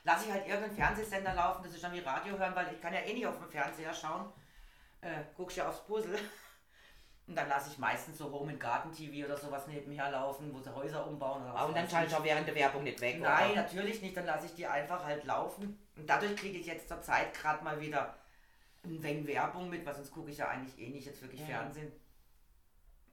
[0.03, 2.93] lasse ich halt irgendeinen Fernsehsender laufen, das ist dann wie Radio hören, weil ich kann
[2.93, 4.32] ja eh nicht auf dem Fernseher schauen.
[5.01, 6.18] Äh, guckst ja aufs Puzzle.
[7.28, 10.60] Und dann lasse ich meistens so Home and Garden TV oder sowas nebenher laufen, wo
[10.60, 11.41] sie Häuser umbauen.
[11.41, 12.20] Oder was und dann weiß schaltest ich.
[12.20, 13.62] auch während der Werbung nicht weg, Nein, oder?
[13.64, 15.88] natürlich nicht, dann lasse ich die einfach halt laufen.
[15.97, 18.16] Und dadurch kriege ich jetzt zur Zeit gerade mal wieder
[18.86, 21.47] ein wenig Werbung mit, weil sonst gucke ich ja eigentlich eh nicht jetzt wirklich Ja.
[21.47, 21.91] Fernsehen.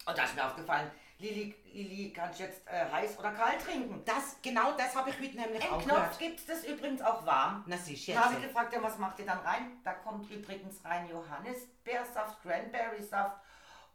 [0.05, 4.03] Und da ist mir aufgefallen, Lili, Lili, kannst du jetzt äh, heiß oder kalt trinken?
[4.05, 7.25] Das, genau das habe ich heute nämlich Im auch Knopf gibt es das übrigens auch
[7.25, 7.63] warm.
[7.69, 8.49] Na siehst du Da habe ich jetzt.
[8.49, 9.79] gefragt, ja, was macht ihr dann rein?
[9.85, 13.37] Da kommt übrigens rein Johannisbeersaft, Cranberry-Saft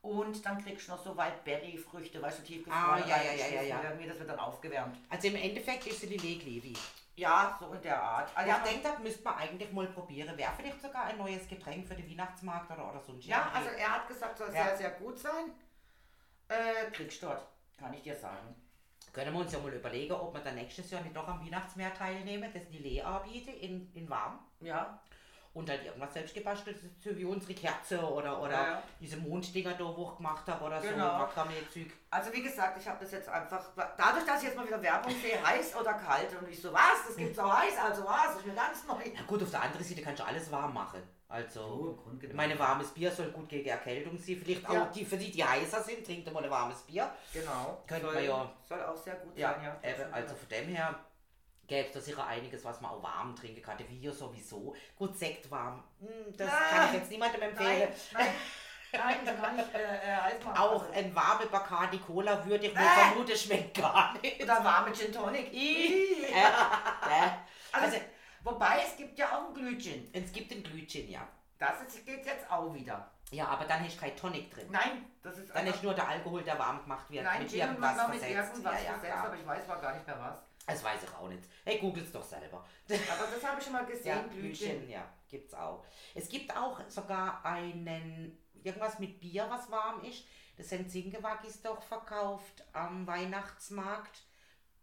[0.01, 3.03] und dann kriegst du noch so Waldberry-Früchte, weißt du, tiefgefroren.
[3.03, 3.83] Ah, ja, ja, ja, ja, ja.
[3.83, 4.97] Irgendwie, das wird dann aufgewärmt.
[5.09, 6.73] Also im Endeffekt ist sie die Leglevi.
[7.15, 8.29] Ja, so in der Art.
[8.35, 10.37] Also Ich denke, das müsste man eigentlich mal probieren.
[10.37, 13.69] Wäre vielleicht sogar ein neues Getränk für den Weihnachtsmarkt oder, oder so ein Ja, also
[13.69, 14.65] er hat gesagt, soll Ja.
[14.67, 15.51] sehr, sehr gut sein.
[16.47, 17.45] Äh, kriegst dort,
[17.77, 18.55] kann ich dir sagen.
[19.13, 21.91] Können wir uns ja mal überlegen, ob wir dann nächstes Jahr nicht doch am Weihnachtsmeer
[21.93, 24.37] teilnehmen, das die Lee anbieten, in, in warm.
[24.59, 25.01] Ja,
[25.57, 29.85] Und halt irgendwas selbst gebasteltes, so wie unsere Kerze oder, oder Ja, diese Monddinger da,
[29.85, 31.13] wo ich gemacht habe oder Genau.
[31.13, 31.87] so Makramee-Zeug.
[32.11, 33.65] also wie gesagt, ich habe das jetzt einfach,
[33.97, 37.07] dadurch, dass ich jetzt mal wieder Werbung sehe, heiß oder kalt und ich so, was,
[37.07, 39.01] das gibt's auch heiß, also was, das ist mir ganz neu.
[39.15, 41.01] Na gut, auf der anderen Seite kannst du alles warm machen.
[41.29, 44.37] Also, So, ich meine, warmes Bier soll gut gegen Erkältung sein.
[44.41, 44.83] Vielleicht Ja.
[44.83, 47.09] auch die, für die, die heißer sind, trinkt mal ein warmes Bier.
[47.33, 47.81] Genau.
[47.87, 50.05] Könnte soll, man ja- Soll auch sehr gut Ja, sein, ja.
[50.11, 50.95] also von dem her
[51.67, 53.77] gäbe es da sicher einiges, was man auch warm trinken kann.
[53.77, 54.75] Bier sowieso.
[54.95, 57.89] Gut, Sekt warm, hm, das Ah, kann ich jetzt niemandem empfehlen.
[58.13, 58.27] Nein,
[58.93, 60.57] nein, nein, kann ich äh, äh.
[60.57, 63.09] Auch ein warme Bacardi Cola würde ich mir Äh.
[63.09, 64.41] vermuten, schmeckt gar nicht.
[64.41, 65.53] oder warme Gin Tonic.
[65.53, 66.23] Ih.
[66.23, 66.43] Äh.
[67.71, 67.97] Also, Also,
[68.43, 70.09] wobei, es gibt ja auch ein Glühgin.
[70.13, 71.27] es gibt ein Glühgin, ja.
[71.59, 73.11] Das ist, geht jetzt auch wieder.
[73.31, 74.67] Ja, aber dann hast du kein Tonic drin.
[74.71, 77.25] Nein, das ist Dann ist nur der Alkohol, der warm gemacht wird.
[77.25, 78.53] Nein, mit Gin irgendwas mit versetzt.
[78.55, 80.37] irgendwas ja, ja, versetzt, aber ich weiß war gar nicht mehr was.
[80.67, 81.43] Das weiß ich auch nicht.
[81.63, 82.65] Hey, googelt's doch selber.
[82.89, 84.51] Aber das habe ich schon mal gesehen, Ja, Glühgin.
[84.51, 85.83] Glühchen, ja, gibt's auch.
[86.13, 90.25] Es gibt auch sogar einen irgendwas mit Bier, was warm ist.
[90.57, 94.23] Das sind Zingewaggis doch verkauft am Weihnachtsmarkt.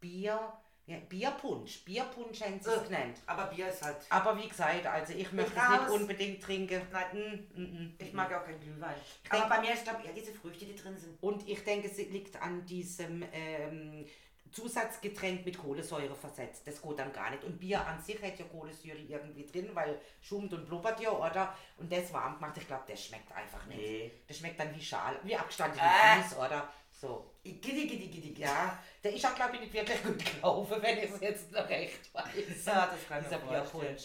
[0.00, 0.52] Bier,
[0.86, 1.84] ja, Bierpunsch.
[1.84, 3.18] Bierpunsch haben sie es Äh, genannt.
[3.26, 3.96] Aber Bier ist halt.
[4.10, 6.80] Aber wie gesagt, also ich möchte es nicht unbedingt trinken.
[6.92, 7.48] Nein.
[7.54, 8.16] Mm, mm, mm, Ich mm.
[8.16, 8.94] mag ja auch keinen Glühwein.
[9.30, 11.20] Aber bei mir ist, glaube ich, eher diese Früchte, die drin sind.
[11.22, 14.06] Und ich denke, es liegt an diesem ähm,
[14.54, 16.66] Zusatzgetränk mit Kohlensäure versetzt.
[16.66, 17.42] Das geht dann gar nicht.
[17.44, 21.54] Und Bier an sich hat ja Kohlensäure irgendwie drin, weil schummt und blubbert ja, oder?
[21.76, 23.78] Und das warm gemacht, ich glaube, das schmeckt einfach nicht.
[23.80, 24.12] Nee.
[24.28, 26.22] Das schmeckt dann wie Schal, wie abgestandene Äh.
[26.22, 26.68] Kies, oder?
[26.92, 27.30] So.
[27.42, 28.40] Giddy, giddy, giddy.
[28.40, 31.68] Ja, der ist auch, glaube ich, nicht wirklich gut gelaufen, wenn ich es jetzt noch
[31.68, 32.64] recht weiß.
[32.66, 33.96] Ja, das kann ich mir.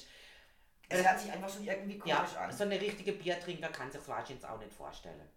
[0.92, 2.52] Es hört sich einfach schon irgendwie Ja, komisch an.
[2.52, 5.30] so eine richtige Biertrinker kann sich wahrscheinlich auch nicht vorstellen.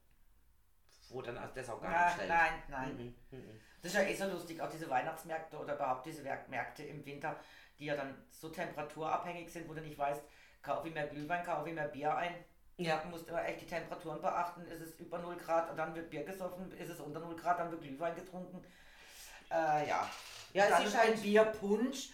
[1.11, 2.29] Wo dann das auch gar Ja, nicht stellt.
[2.31, 3.15] nein, nein.
[3.31, 3.61] Mhm, mhm.
[3.83, 7.35] Das ist ja eh so lustig, auch diese Weihnachtsmärkte oder überhaupt diese Märkte im Winter,
[7.81, 10.23] die ja dann so temperaturabhängig sind, wo du nicht weißt,
[10.63, 12.33] kaufe ich mehr Glühwein, kaufe ich mehr Bier ein.
[12.77, 12.99] Ja.
[12.99, 14.65] Du musst immer echt die Temperaturen beachten.
[14.67, 16.71] Ist es über 0 Grad, und dann wird Bier gesoffen.
[16.79, 18.65] Ist es unter 0 Grad, dann wird Glühwein getrunken.
[19.51, 20.09] Äh, ja.
[20.53, 22.11] Ja, es ist ist ein halt- Bierpunsch.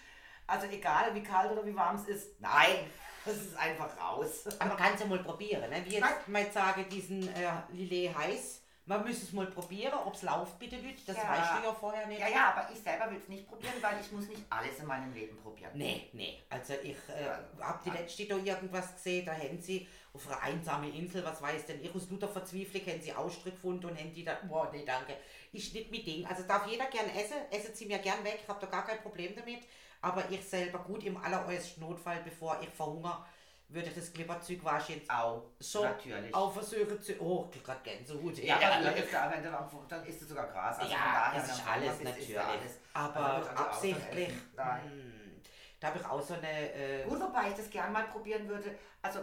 [0.46, 2.40] Also egal, wie kalt oder wie warm es ist.
[2.40, 2.90] Nein,
[3.26, 4.46] das ist einfach raus.
[4.58, 5.68] Aber man kann es ja mal probieren.
[5.68, 5.84] Ne?
[5.84, 8.62] Wie jetzt mal sage, diesen äh, Lillet heiß.
[8.88, 11.02] Man muss es mal probieren, ob es läuft, bitte Leute.
[11.06, 11.28] Das Ja.
[11.28, 12.20] weißt du ja vorher nicht.
[12.20, 14.86] Ja, ja, aber ich selber will es nicht probieren, weil ich muss nicht alles in
[14.86, 15.70] meinem Leben probieren.
[15.74, 16.38] Nee, nee.
[16.48, 17.38] Also ich äh, Ja.
[17.60, 21.66] habe die letzte da irgendwas gesehen, da hätten sie auf einer einsamen Insel, was weiß
[21.66, 24.86] denn, ich aus Luther Verzweiflung hätten sie Ausstrick gefunden und hätten die da, boah, nee,
[24.86, 25.14] danke.
[25.52, 26.24] Ist nicht mit Ding.
[26.24, 29.02] Also darf jeder gern essen, essen sie mir gern weg, ich habe da gar kein
[29.02, 29.60] Problem damit.
[30.00, 33.26] Aber ich selber gut im alleräußersten Notfall, bevor ich verhungere,
[33.68, 36.34] würde das Glibberzeug wahrscheinlich Au, so natürlich.
[36.34, 37.12] auch versuchen zu.
[37.20, 38.38] Oh, ich grad Gänsehaut.
[38.38, 40.78] Ja, Ja, aber dann ist, da, wenn du am- dann isst du sogar Gras.
[40.78, 42.28] Also von ja daher, das ist dann alles ist- ist natürlich.
[42.30, 42.78] ja alles.
[42.94, 44.32] Aber Also also auch absichtlich.
[44.56, 45.42] dann hm,
[45.80, 46.72] Da habe ich auch so eine.
[46.74, 48.76] Äh, Gut, wobei ich das gern mal probieren würde.
[49.02, 49.20] Also,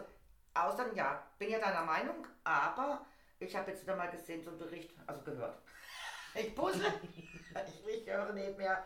[0.54, 3.06] Austern, ja, bin ja deiner Meinung, aber
[3.40, 5.58] ich habe jetzt wieder mal gesehen, so einen Bericht, also gehört.
[6.38, 6.86] Ich puzzle,
[7.16, 8.86] ich, ich höre nicht mehr.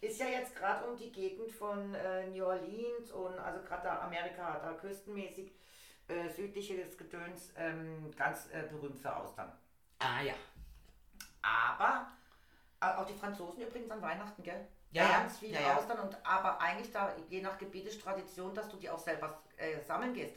[0.00, 4.00] Ist ja jetzt gerade um die Gegend von äh, New Orleans und also gerade da
[4.02, 5.52] Amerika, da küstenmäßig,
[6.06, 9.52] äh, südliches Gedöns, ähm, ganz äh, berühmt für Austern.
[9.98, 10.34] ah ja.
[11.42, 12.06] Aber
[12.80, 14.68] äh, auch die Franzosen übrigens an Weihnachten, gell?
[14.90, 15.10] Ja, ja.
[15.20, 15.76] Ganz viel Ja, ja.
[15.76, 19.42] Austern und aber eigentlich da je nach Gebiet ist Tradition, dass du die auch selber
[19.56, 20.36] äh, sammeln gehst.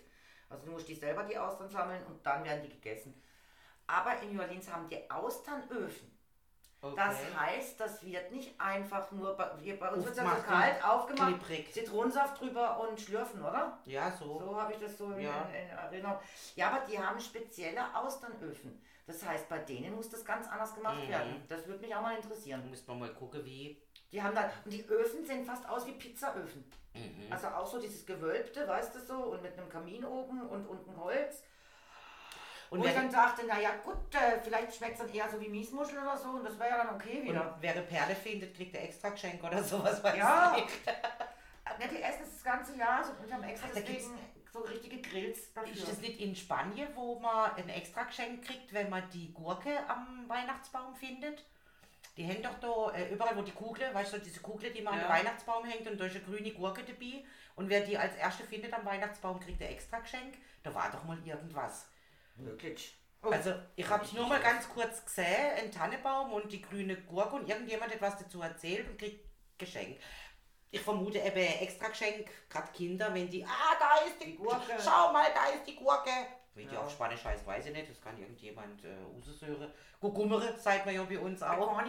[0.50, 3.22] Also du musst die selber die Austern sammeln und dann werden die gegessen.
[3.88, 6.12] Aber in New Orleans haben die Austernöfen.
[6.84, 6.96] Okay.
[6.96, 10.50] Das heißt, das wird nicht einfach nur bei, hier bei uns wird ja so Aufmachen,
[10.50, 11.74] kalt aufgemacht, klipprig.
[11.74, 13.78] Zitronensaft drüber und schlürfen, oder?
[13.86, 14.40] Ja, so.
[14.40, 15.48] So habe ich das so in, Ja.
[15.54, 16.18] in Erinnerung.
[16.56, 18.82] Ja, aber die haben spezielle Austernöfen.
[19.06, 21.10] Das heißt, bei denen muss das ganz anders gemacht Mhm.
[21.10, 21.44] werden.
[21.50, 22.68] Das würde mich auch mal interessieren.
[22.68, 23.80] muss man mal gucken, wie.
[24.12, 26.64] Die haben dann, und die Öfen sehen fast aus wie Pizzaöfen.
[26.96, 27.32] Mhm.
[27.32, 30.98] Also auch so dieses Gewölbte, weißt du so, und mit einem Kamin oben und unten
[30.98, 31.44] Holz.
[32.72, 35.50] Und Wo ich dann dachte, naja gut, äh, vielleicht schmeckt es dann eher so wie
[35.50, 37.54] Miesmuschel oder so und das wäre ja dann okay wieder.
[37.56, 40.02] und wer eine Perle findet, kriegt ein extra Geschenk oder sowas.
[40.02, 40.56] Weiß Ja.
[40.58, 40.78] ich nicht.
[41.80, 44.20] Ja, die essen das, ganze Jahr so, und haben extra Ach, deswegen
[44.52, 45.72] so richtige Grills dafür.
[45.74, 49.80] Ist das nicht in Spanien, wo man ein extra Geschenk kriegt, wenn man die Gurke
[49.88, 51.44] am Weihnachtsbaum findet?
[52.18, 54.98] Die hängen doch da äh, überall, wo die Kugel, weißt du, diese Kugel, die man
[55.00, 55.06] Ja.
[55.06, 57.24] am Weihnachtsbaum hängt und da ist eine grüne Gurke dabei.
[57.56, 60.36] Und wer die als erste findet am Weihnachtsbaum, kriegt ein extra Geschenk.
[60.64, 61.90] Da war doch mal irgendwas.
[62.36, 62.98] Wirklich.
[63.24, 67.36] Also, ich habe es nur mal ganz kurz gesehen, ein Tannenbaum und die grüne Gurke
[67.36, 69.24] und irgendjemand hat was dazu erzählt und kriegt
[69.60, 70.00] Geschenk.
[70.72, 74.60] Ich vermute eben extra Geschenk, gerade Kinder, wenn die, ah, da ist die, Die Gurke.
[74.84, 76.10] schau mal, da ist die Gurke.
[76.56, 76.82] Wie die Ja.
[76.82, 79.72] auf Spanisch heißt, weiß ich nicht, das kann irgendjemand äh, Usesöre.
[80.00, 81.80] Gugummere, sagt man ja bei uns auch.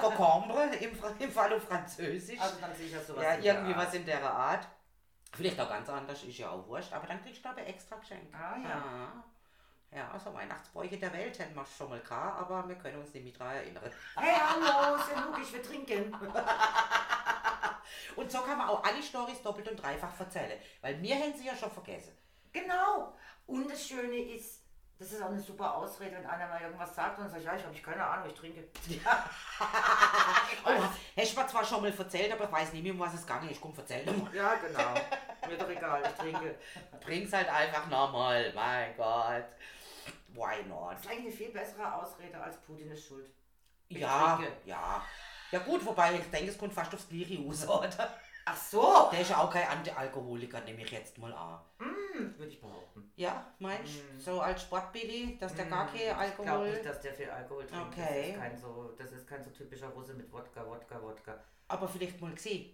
[0.00, 2.40] Cocombre im, im Fall auf Französisch.
[2.40, 3.22] Also dann sicher sowas.
[3.22, 4.66] ja, irgendwie was in der Art.
[5.36, 8.34] Vielleicht auch ganz anders, ist ja auch wurscht, aber dann kriegst du ich extra Geschenk.
[8.34, 8.68] Ah, ja.
[8.68, 9.24] ja.
[9.92, 13.24] Ja, also Weihnachtsbräuche der Welt hätten wir schon mal gehabt, aber wir können uns nicht
[13.24, 13.90] mehr daran erinnern.
[14.16, 16.12] Hey, hallo, ist ja logisch, wir trinken.
[18.16, 21.46] Und so kann man auch alle Storys doppelt und dreifach erzählen, weil wir haben sie
[21.46, 22.16] ja schon vergessen.
[22.52, 23.14] Genau.
[23.46, 24.62] Und das Schöne ist,
[24.98, 27.62] das ist auch eine super Ausrede, wenn einer mal irgendwas sagt und ich, ja, ich
[27.64, 28.64] habe keine Ahnung, ich trinke.
[30.64, 30.70] Oh,
[31.16, 33.22] hast du mir zwar schon mal erzählt, aber ich weiß nicht mehr, um was es
[33.26, 33.60] gegangen ist.
[33.60, 34.34] Komm, erzähl doch mal.
[34.34, 34.94] Ja, genau.
[35.48, 36.54] Mir doch egal, ich trinke.
[37.04, 39.44] Bring's halt einfach nochmal, mein Gott.
[40.28, 40.94] Why not?
[40.94, 43.30] Das ist eigentlich eine viel bessere Ausrede als Putin ist schuld.
[43.88, 44.52] Ich Ja, trinke.
[44.64, 45.02] ja.
[45.52, 48.18] Ja gut, wobei ich denke, es kommt fast aufs Gleiche raus, oder?
[48.48, 49.08] Ach so.
[49.12, 51.58] Der ist ja auch kein Antialkoholiker, nehme ich jetzt mal an.
[51.78, 53.12] Hm, würde ich behaupten.
[53.16, 53.98] Ja, meinst du?
[54.16, 54.20] Mm.
[54.20, 56.02] So als Sportbilly, dass der gar kein Ich
[56.36, 56.70] glaube Alkohol...
[56.70, 57.86] nicht, dass der viel Alkohol trinkt.
[57.88, 58.06] Okay.
[58.20, 61.34] Das ist kein so, das ist kein so typischer Russe mit Wodka, Wodka, Wodka.
[61.68, 62.72] Aber vielleicht mal gesehen.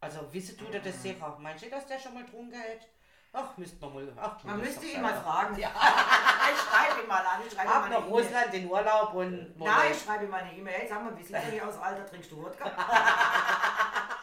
[0.00, 1.00] Also wisst du dir das Mm.
[1.00, 1.36] sicher?
[1.40, 2.86] Meinst du, dass der schon mal getrunken hat?
[3.34, 4.12] Ach, müsste man mal.
[4.20, 5.58] Ach, Man müsste ihn mal fragen.
[5.58, 5.70] Ja.
[6.52, 7.40] ich schreibe ihm mal an.
[7.46, 8.10] Ich schreibe Ab mal nach E-Mail.
[8.12, 9.58] Russland in Urlaub und.
[9.58, 10.86] Nein, ich schreibe ihm mal eine E-Mail.
[10.88, 12.06] Sag mal, wie sieht denn hier aus, Alter?
[12.06, 12.70] Trinkst du Wodka?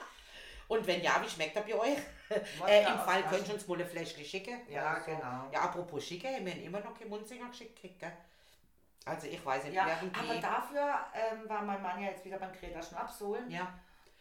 [0.70, 1.98] Und wenn ja, wie schmeckt er bei euch?
[2.68, 4.60] Äh, Im Fall könnt ihr uns mal ein Fläschchen schicken.
[4.70, 5.50] Ja, Also, genau.
[5.52, 8.14] Ja, apropos schicken, wir haben immer noch keinen Mundsinger geschickt, gekriegt, gell?
[9.04, 12.54] Also ich weiß nicht, Ja, aber dafür ähm, war mein Mann ja jetzt wieder beim
[12.54, 13.50] Greta Schnaps holen.
[13.50, 13.68] ja.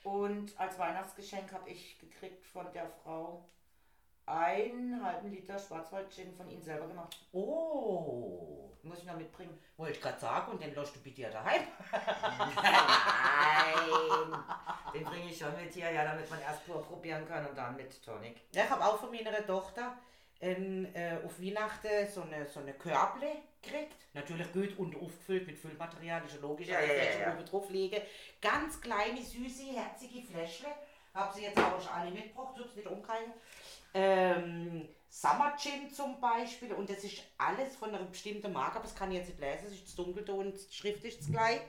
[0.05, 3.44] Und als Weihnachtsgeschenk habe ich gekriegt von der Frau
[4.31, 7.16] einen halben Liter Schwarzwald-Gin von Ihnen selber gemacht.
[7.33, 9.59] Oh, Muss ich noch mitbringen.
[9.76, 11.62] wollte ich gerade sagen, und den lässt du bei dir daheim.
[12.55, 14.39] Nein,
[14.95, 17.76] den bringe ich schon mit hier, ja, damit man erst pur probieren kann und dann
[17.76, 18.37] mit Tonic.
[18.55, 19.95] Ja, ich habe auch von meiner Tochter
[20.41, 23.29] ein, äh, auf Weihnachten so eine, so eine Körble
[23.61, 23.95] gekriegt.
[24.14, 27.35] Natürlich gut und aufgefüllt mit Füllmaterial, ist ja logisch, Ja, ja, ja, Fläschchen ja.
[27.35, 28.01] oben drauf legen.
[28.41, 30.68] Ganz kleine, süße, herzige Fläschle.
[31.14, 33.33] Habe sie jetzt auch schon alle mitgebracht, tut nicht umkriegen.
[33.95, 38.95] Ähm, Summer Gin zum Beispiel und das ist alles von einer bestimmten Marke, aber das
[38.95, 41.61] kann ich jetzt nicht lesen, es ist dunkel da und die Schrift ist gleich.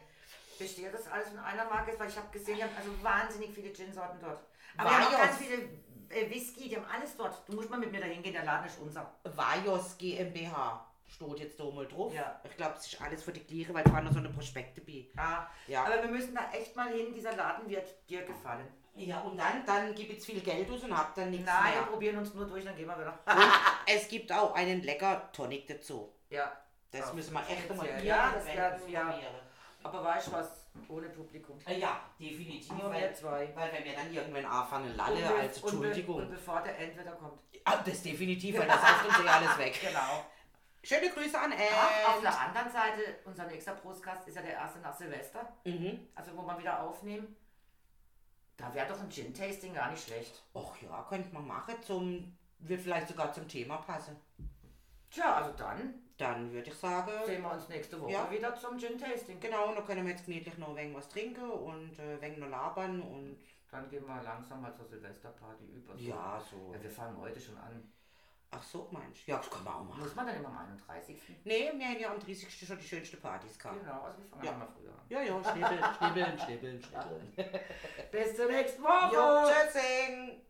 [0.58, 1.98] Besteht das alles von einer Marke?
[1.98, 4.44] Weil ich habe gesehen, die haben also wahnsinnig viele Gin-Sorten dort.
[4.78, 5.28] Aber die haben auch Vajos.
[5.28, 5.70] ganz viele
[6.10, 7.48] äh, Whisky, die haben alles dort.
[7.48, 9.10] Du musst mal mit mir dahin gehen, der Laden ist unser.
[9.24, 12.14] Vajos GmbH steht jetzt da mal drauf.
[12.14, 12.40] Ja.
[12.44, 14.82] Ich glaube, es ist alles für die Gliere, weil da waren noch so eine Prospekte
[14.82, 15.08] bei.
[15.16, 15.50] Ja.
[15.68, 15.86] Ja.
[15.86, 18.68] Aber wir müssen da echt mal hin, dieser Laden wird dir gefallen.
[19.00, 21.82] Ja, und dann, dann gib jetzt viel Geld aus und hab dann nichts Nein, wir
[21.82, 21.90] mehr.
[21.90, 23.18] probieren uns nur durch, dann gehen wir wieder.
[23.26, 23.52] Und
[23.96, 26.14] es gibt auch einen lecker Tonic dazu.
[26.30, 26.52] ja.
[26.92, 27.98] Das Auf müssen wir echt speziell.
[28.00, 29.00] hier Ja, das werden wir.
[29.00, 29.36] probieren.
[29.84, 30.66] Aber weißt du was?
[30.88, 31.60] Ohne Publikum.
[31.68, 32.72] Äh, Ja, definitiv.
[32.72, 33.52] Nur wir Weil, zwei.
[33.56, 36.16] weil wenn wir dann irgendwann anfangen, Lalle Und als Und, be Entschuldigung.
[36.16, 37.40] und bevor der Endwetter kommt.
[37.64, 39.80] Ah, das definitiv, weil das heißt uns ja alles weg.
[39.88, 40.26] Genau.
[40.82, 42.24] Schöne Grüße an Ach, auf Ed.
[42.24, 45.48] der anderen Seite, unser nächster Prostcast ist ja der erste nach Silvester.
[45.66, 46.08] Mhm.
[46.16, 47.36] Also wo wir wieder aufnehmen.
[48.60, 50.44] Da wäre doch ein Gin-Tasting gar nicht schlecht.
[50.54, 51.76] Och ja, könnte man machen.
[51.82, 54.18] Zum, wird vielleicht sogar zum Thema passen.
[55.10, 58.30] Tja, also dann Dann würde ich sagen, sehen wir uns nächste Woche Ja.
[58.30, 59.40] wieder zum Gin-Tasting.
[59.40, 62.50] genau, dann können wir jetzt gemütlich noch ein wenig was trinken und äh, ein noch
[62.50, 63.40] labern und
[63.72, 65.98] Dann gehen wir langsam mal zur Silvesterparty über.
[65.98, 66.04] So.
[66.04, 66.74] ja, so.
[66.74, 67.92] Ja, wir fangen heute schon an.
[68.52, 69.32] Ach so, meinst du?
[69.32, 70.00] Ja, das kann man auch machen.
[70.02, 71.22] Muss man dann immer am 31.
[71.44, 72.68] Nee, wir haben ja am 30.
[72.68, 73.80] schon die schönste Partys gehabt.
[73.80, 74.52] Genau, also wir fangen Ja.
[74.52, 74.58] ja.
[74.58, 75.06] mal früher an.
[75.10, 77.64] Ja, ja, schnibbeln, schnibbeln, schnibbeln, schnibbeln, schnibbeln.
[78.12, 79.14] Bis zur nächsten Woche!
[79.16, 80.42] Jo, tschüssing!